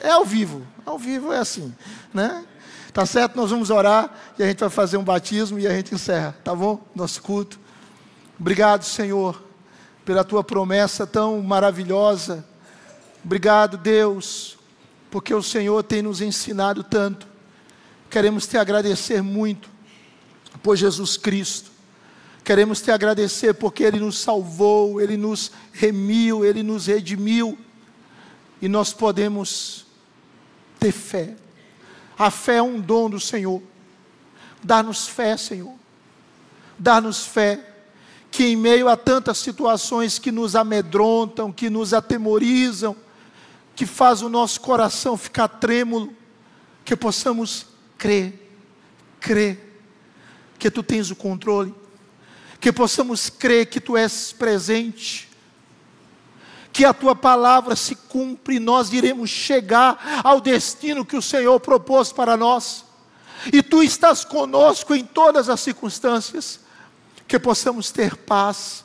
É 0.00 0.10
ao 0.10 0.24
vivo. 0.24 0.66
Ao 0.84 0.98
vivo 0.98 1.32
é 1.32 1.38
assim, 1.38 1.72
né? 2.12 2.44
Tá 2.92 3.06
certo? 3.06 3.36
Nós 3.36 3.52
vamos 3.52 3.70
orar 3.70 4.12
e 4.36 4.42
a 4.42 4.46
gente 4.46 4.58
vai 4.58 4.70
fazer 4.70 4.96
um 4.96 5.04
batismo 5.04 5.60
e 5.60 5.68
a 5.68 5.70
gente 5.70 5.94
encerra, 5.94 6.34
tá 6.42 6.52
bom? 6.52 6.84
Nosso 6.92 7.22
culto. 7.22 7.60
Obrigado, 8.40 8.82
Senhor, 8.82 9.40
pela 10.04 10.24
tua 10.24 10.42
promessa 10.42 11.06
tão 11.06 11.40
maravilhosa. 11.42 12.44
Obrigado, 13.24 13.76
Deus, 13.76 14.58
porque 15.12 15.32
o 15.32 15.42
Senhor 15.44 15.80
tem 15.84 16.02
nos 16.02 16.20
ensinado 16.20 16.82
tanto 16.82 17.29
Queremos 18.10 18.46
te 18.46 18.58
agradecer 18.58 19.22
muito 19.22 19.70
por 20.62 20.76
Jesus 20.76 21.16
Cristo. 21.16 21.70
Queremos 22.42 22.80
te 22.80 22.90
agradecer 22.90 23.54
porque 23.54 23.84
Ele 23.84 24.00
nos 24.00 24.18
salvou, 24.18 25.00
Ele 25.00 25.16
nos 25.16 25.52
remiu, 25.72 26.44
Ele 26.44 26.64
nos 26.64 26.86
redimiu. 26.86 27.56
E 28.60 28.68
nós 28.68 28.92
podemos 28.92 29.86
ter 30.80 30.90
fé. 30.90 31.36
A 32.18 32.30
fé 32.30 32.56
é 32.56 32.62
um 32.62 32.80
dom 32.80 33.08
do 33.08 33.20
Senhor. 33.20 33.62
Dá-nos 34.62 35.06
fé, 35.06 35.36
Senhor. 35.36 35.74
Dá-nos 36.76 37.24
fé 37.24 37.64
que 38.30 38.44
em 38.44 38.56
meio 38.56 38.88
a 38.88 38.96
tantas 38.96 39.38
situações 39.38 40.18
que 40.18 40.32
nos 40.32 40.56
amedrontam, 40.56 41.52
que 41.52 41.70
nos 41.70 41.94
atemorizam, 41.94 42.96
que 43.74 43.86
faz 43.86 44.20
o 44.20 44.28
nosso 44.28 44.60
coração 44.60 45.16
ficar 45.16 45.48
trêmulo, 45.48 46.12
que 46.84 46.96
possamos 46.96 47.69
crer, 48.00 48.32
crer 49.20 49.70
que 50.58 50.70
tu 50.70 50.82
tens 50.82 51.10
o 51.10 51.16
controle, 51.16 51.74
que 52.58 52.72
possamos 52.72 53.28
crer 53.28 53.66
que 53.66 53.78
tu 53.78 53.94
és 53.94 54.32
presente, 54.32 55.28
que 56.72 56.84
a 56.84 56.94
tua 56.94 57.14
palavra 57.14 57.76
se 57.76 57.94
cumpre 57.94 58.56
e 58.56 58.60
nós 58.60 58.90
iremos 58.92 59.28
chegar 59.28 60.22
ao 60.24 60.40
destino 60.40 61.04
que 61.04 61.16
o 61.16 61.22
Senhor 61.22 61.60
propôs 61.60 62.10
para 62.10 62.38
nós. 62.38 62.86
E 63.52 63.62
tu 63.62 63.82
estás 63.82 64.24
conosco 64.24 64.94
em 64.94 65.04
todas 65.04 65.50
as 65.50 65.60
circunstâncias, 65.60 66.60
que 67.28 67.38
possamos 67.38 67.90
ter 67.90 68.16
paz 68.16 68.84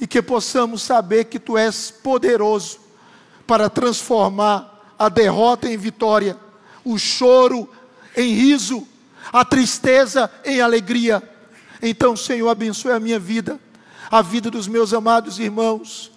e 0.00 0.06
que 0.06 0.20
possamos 0.20 0.82
saber 0.82 1.24
que 1.24 1.38
tu 1.38 1.56
és 1.56 1.90
poderoso 1.90 2.80
para 3.46 3.70
transformar 3.70 4.94
a 4.98 5.08
derrota 5.08 5.68
em 5.68 5.76
vitória, 5.76 6.36
o 6.84 6.98
choro 6.98 7.68
em 8.18 8.34
riso, 8.34 8.86
a 9.32 9.44
tristeza 9.44 10.28
em 10.44 10.60
alegria. 10.60 11.22
Então, 11.80 12.16
Senhor, 12.16 12.48
abençoe 12.48 12.90
a 12.90 12.98
minha 12.98 13.18
vida, 13.18 13.60
a 14.10 14.20
vida 14.20 14.50
dos 14.50 14.66
meus 14.66 14.92
amados 14.92 15.38
irmãos 15.38 16.10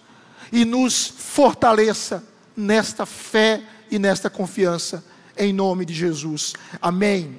e 0.52 0.66
nos 0.66 1.08
fortaleça 1.08 2.24
nesta 2.58 3.06
fé 3.06 3.62
e 3.92 4.00
nesta 4.00 4.30
confiança, 4.30 5.04
em 5.38 5.54
nome 5.54 5.86
de 5.86 5.94
Jesus. 5.94 6.54
Amém. 6.82 7.30